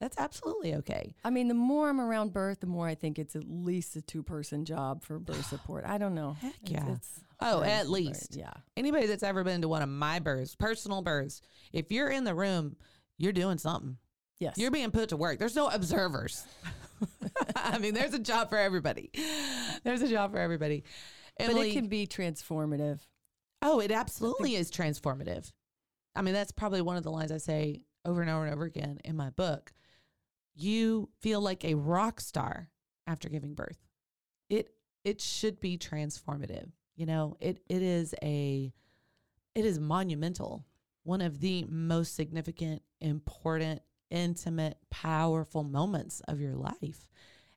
that's 0.00 0.18
absolutely 0.18 0.74
okay. 0.76 1.14
I 1.24 1.30
mean, 1.30 1.48
the 1.48 1.54
more 1.54 1.88
I'm 1.88 2.00
around 2.00 2.32
birth, 2.32 2.60
the 2.60 2.66
more 2.66 2.86
I 2.88 2.94
think 2.94 3.18
it's 3.18 3.36
at 3.36 3.44
least 3.48 3.94
a 3.96 4.02
two 4.02 4.22
person 4.22 4.64
job 4.64 5.02
for 5.02 5.18
birth 5.18 5.46
support. 5.50 5.84
I 5.86 5.98
don't 5.98 6.14
know. 6.14 6.36
Heck 6.40 6.54
yeah. 6.64 6.84
it's 6.92 7.20
Oh, 7.42 7.62
at 7.62 7.82
similar. 7.82 8.00
least. 8.00 8.36
Yeah. 8.36 8.52
Anybody 8.76 9.06
that's 9.06 9.22
ever 9.22 9.44
been 9.44 9.62
to 9.62 9.68
one 9.68 9.80
of 9.82 9.88
my 9.88 10.18
births, 10.18 10.54
personal 10.54 11.00
births, 11.00 11.40
if 11.72 11.90
you're 11.90 12.10
in 12.10 12.24
the 12.24 12.34
room, 12.34 12.76
you're 13.16 13.32
doing 13.32 13.56
something. 13.56 13.96
Yes. 14.40 14.56
You're 14.56 14.70
being 14.70 14.90
put 14.90 15.10
to 15.10 15.16
work. 15.16 15.38
There's 15.38 15.54
no 15.54 15.68
observers. 15.68 16.44
I 17.56 17.78
mean, 17.78 17.94
there's 17.94 18.14
a 18.14 18.18
job 18.18 18.48
for 18.48 18.58
everybody. 18.58 19.10
There's 19.84 20.02
a 20.02 20.08
job 20.08 20.32
for 20.32 20.38
everybody. 20.38 20.84
but 21.38 21.50
it 21.56 21.72
can 21.72 21.86
be 21.86 22.06
transformative. 22.06 23.00
Oh, 23.62 23.80
it 23.80 23.92
absolutely 23.92 24.56
is 24.56 24.70
transformative. 24.70 25.52
I 26.16 26.22
mean, 26.22 26.34
that's 26.34 26.52
probably 26.52 26.80
one 26.80 26.96
of 26.96 27.02
the 27.02 27.10
lines 27.10 27.30
I 27.30 27.36
say 27.36 27.82
over 28.04 28.22
and 28.22 28.30
over 28.30 28.44
and 28.44 28.54
over 28.54 28.64
again 28.64 28.98
in 29.04 29.16
my 29.16 29.30
book. 29.30 29.72
You 30.54 31.10
feel 31.20 31.40
like 31.40 31.64
a 31.64 31.74
rock 31.74 32.20
star 32.20 32.70
after 33.06 33.28
giving 33.28 33.54
birth. 33.54 33.78
It 34.48 34.70
it 35.04 35.20
should 35.20 35.60
be 35.60 35.78
transformative. 35.78 36.70
You 36.96 37.06
know, 37.06 37.36
it 37.40 37.60
it 37.68 37.82
is 37.82 38.14
a 38.22 38.72
it 39.54 39.64
is 39.64 39.78
monumental. 39.78 40.64
One 41.02 41.20
of 41.20 41.40
the 41.40 41.64
most 41.68 42.14
significant, 42.14 42.82
important, 43.00 43.82
intimate, 44.10 44.78
powerful 44.90 45.62
moments 45.64 46.20
of 46.28 46.40
your 46.40 46.54
life. 46.54 47.08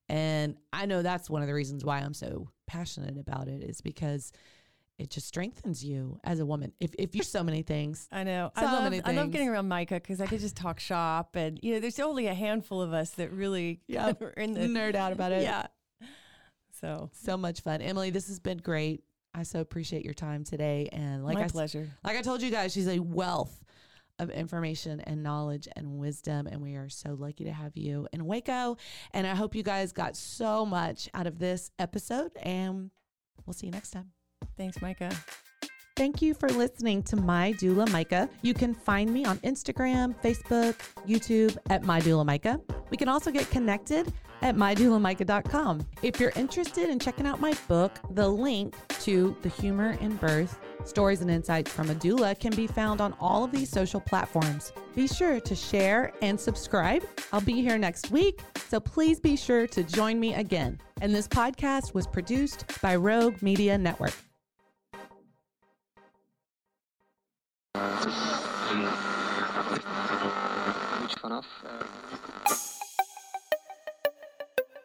And 0.10 0.58
I 0.72 0.86
know 0.86 1.02
that's 1.02 1.30
one 1.30 1.42
of 1.42 1.48
the 1.48 1.54
reasons 1.54 1.84
why 1.84 2.00
I'm 2.00 2.13
so 2.13 2.50
passionate 2.68 3.18
about 3.18 3.48
it 3.48 3.63
is 3.63 3.82
because 3.82 4.32
it 5.00 5.10
just 5.10 5.28
strengthens 5.28 5.84
you 5.84 6.20
as 6.24 6.39
a 6.39 6.46
woman. 6.46 6.72
If 6.80 6.94
if 7.00 7.16
you're 7.16 7.24
so 7.24 7.44
many 7.44 7.62
things, 7.62 8.08
I 8.12 8.24
know. 8.24 8.52
So 8.58 8.66
I 8.66 8.72
love, 8.72 8.84
many 8.84 9.02
I 9.04 9.12
love 9.12 9.32
getting 9.32 9.50
around 9.50 9.68
Micah 9.68 9.96
because 9.96 10.22
I 10.22 10.28
could 10.28 10.39
just 10.39 10.56
talk 10.56 10.80
shop, 10.80 11.36
and 11.36 11.60
you 11.63 11.74
know, 11.74 11.80
there's 11.80 12.00
only 12.00 12.28
a 12.28 12.34
handful 12.34 12.82
of 12.82 12.94
us 12.94 13.12
that 13.12 13.32
really 13.32 13.82
Yeah, 13.88 14.13
are 14.22 14.30
in 14.32 14.54
the 14.54 14.62
nerd 14.62 14.96
out 14.96 15.12
about 15.12 15.32
it. 15.32 15.44
Yeah. 15.44 15.68
So 16.80 17.10
so 17.13 17.38
much 17.38 17.62
fun. 17.62 17.82
Emilie, 17.82 18.12
this 18.12 18.28
has 18.28 18.39
been 18.39 18.58
great. 18.58 19.04
I 19.34 19.44
so 19.44 19.62
appreciate 19.62 20.06
your 20.06 20.13
time 20.13 20.44
today. 20.44 20.89
And 20.92 21.26
like 21.26 21.36
my 21.36 21.46
I 21.46 21.48
pleasure. 21.48 21.89
like 22.04 22.18
I 22.18 22.22
told 22.22 22.42
you 22.42 22.52
guys, 22.52 22.72
she's 22.72 22.88
a 22.88 23.00
wealth 23.00 23.63
of 24.24 24.32
information 24.32 25.00
and 25.02 25.22
knowledge 25.22 25.68
and 25.76 26.00
wisdom. 26.00 26.48
And 26.48 26.62
we 26.62 26.76
are 26.76 26.90
so 26.90 27.16
lucky 27.20 27.44
to 27.44 27.52
have 27.52 27.78
you 27.78 28.08
in 28.12 28.26
Waco. 28.26 28.78
And 29.12 29.28
I 29.28 29.36
hope 29.36 29.54
you 29.54 29.64
guys 29.64 29.92
got 29.92 30.16
so 30.16 30.66
much 30.66 31.10
out 31.14 31.28
of 31.28 31.38
this 31.38 31.70
episode. 31.78 32.32
And 32.42 32.90
we'll 33.46 33.54
see 33.54 33.68
you 33.68 33.72
next 33.72 33.92
time. 33.92 34.12
Thanks, 34.58 34.82
Micah. 34.82 35.12
Thank 35.96 36.24
you 36.24 36.34
for 36.34 36.50
listening 36.50 37.04
to 37.04 37.16
My 37.16 37.54
Doula 37.54 37.88
Micah. 37.92 38.28
You 38.42 38.56
can 38.56 38.74
find 38.74 39.14
me 39.14 39.26
on 39.26 39.38
Instagram, 39.40 40.16
Facebook, 40.24 40.74
YouTube 41.08 41.56
at 41.70 41.84
My 41.84 42.02
Doula 42.02 42.26
Micah. 42.26 42.60
We 42.90 42.98
can 42.98 43.08
also 43.08 43.30
get 43.30 43.48
connected 43.52 44.12
at 44.44 44.58
mydoulamicah.com. 44.58 45.88
If 46.02 46.20
you're 46.20 46.34
interested 46.36 46.90
in 46.90 47.00
checking 47.00 47.26
out 47.26 47.40
my 47.40 47.54
book, 47.70 47.94
the 48.12 48.28
link 48.28 48.76
to 49.02 49.36
The 49.42 49.50
Humor 49.50 49.98
in 50.02 50.18
Birth 50.18 50.60
Stories 50.84 51.22
and 51.22 51.32
Insights 51.32 51.72
from 51.72 51.90
a 51.90 51.96
Doula 51.96 52.38
can 52.38 52.54
be 52.54 52.68
found 52.68 53.00
on 53.00 53.16
all 53.22 53.46
of 53.46 53.52
these 53.52 53.70
social 53.70 54.02
platforms. 54.02 54.74
Be 54.96 55.08
sure 55.08 55.40
to 55.40 55.56
share 55.56 56.12
and 56.22 56.38
subscribe. 56.38 57.04
I'll 57.32 57.40
be 57.40 57.62
here 57.62 57.78
next 57.78 58.12
week, 58.12 58.42
so 58.68 58.82
please 58.82 59.18
be 59.18 59.38
sure 59.38 59.66
to 59.68 59.82
join 59.82 60.20
me 60.20 60.34
again. 60.34 60.78
And 61.00 61.16
this 61.16 61.28
podcast 61.28 61.94
was 61.94 62.06
produced 62.06 62.66
by 62.82 62.98
Rogue 62.98 63.42
Media 63.42 63.78
Network. 63.78 64.14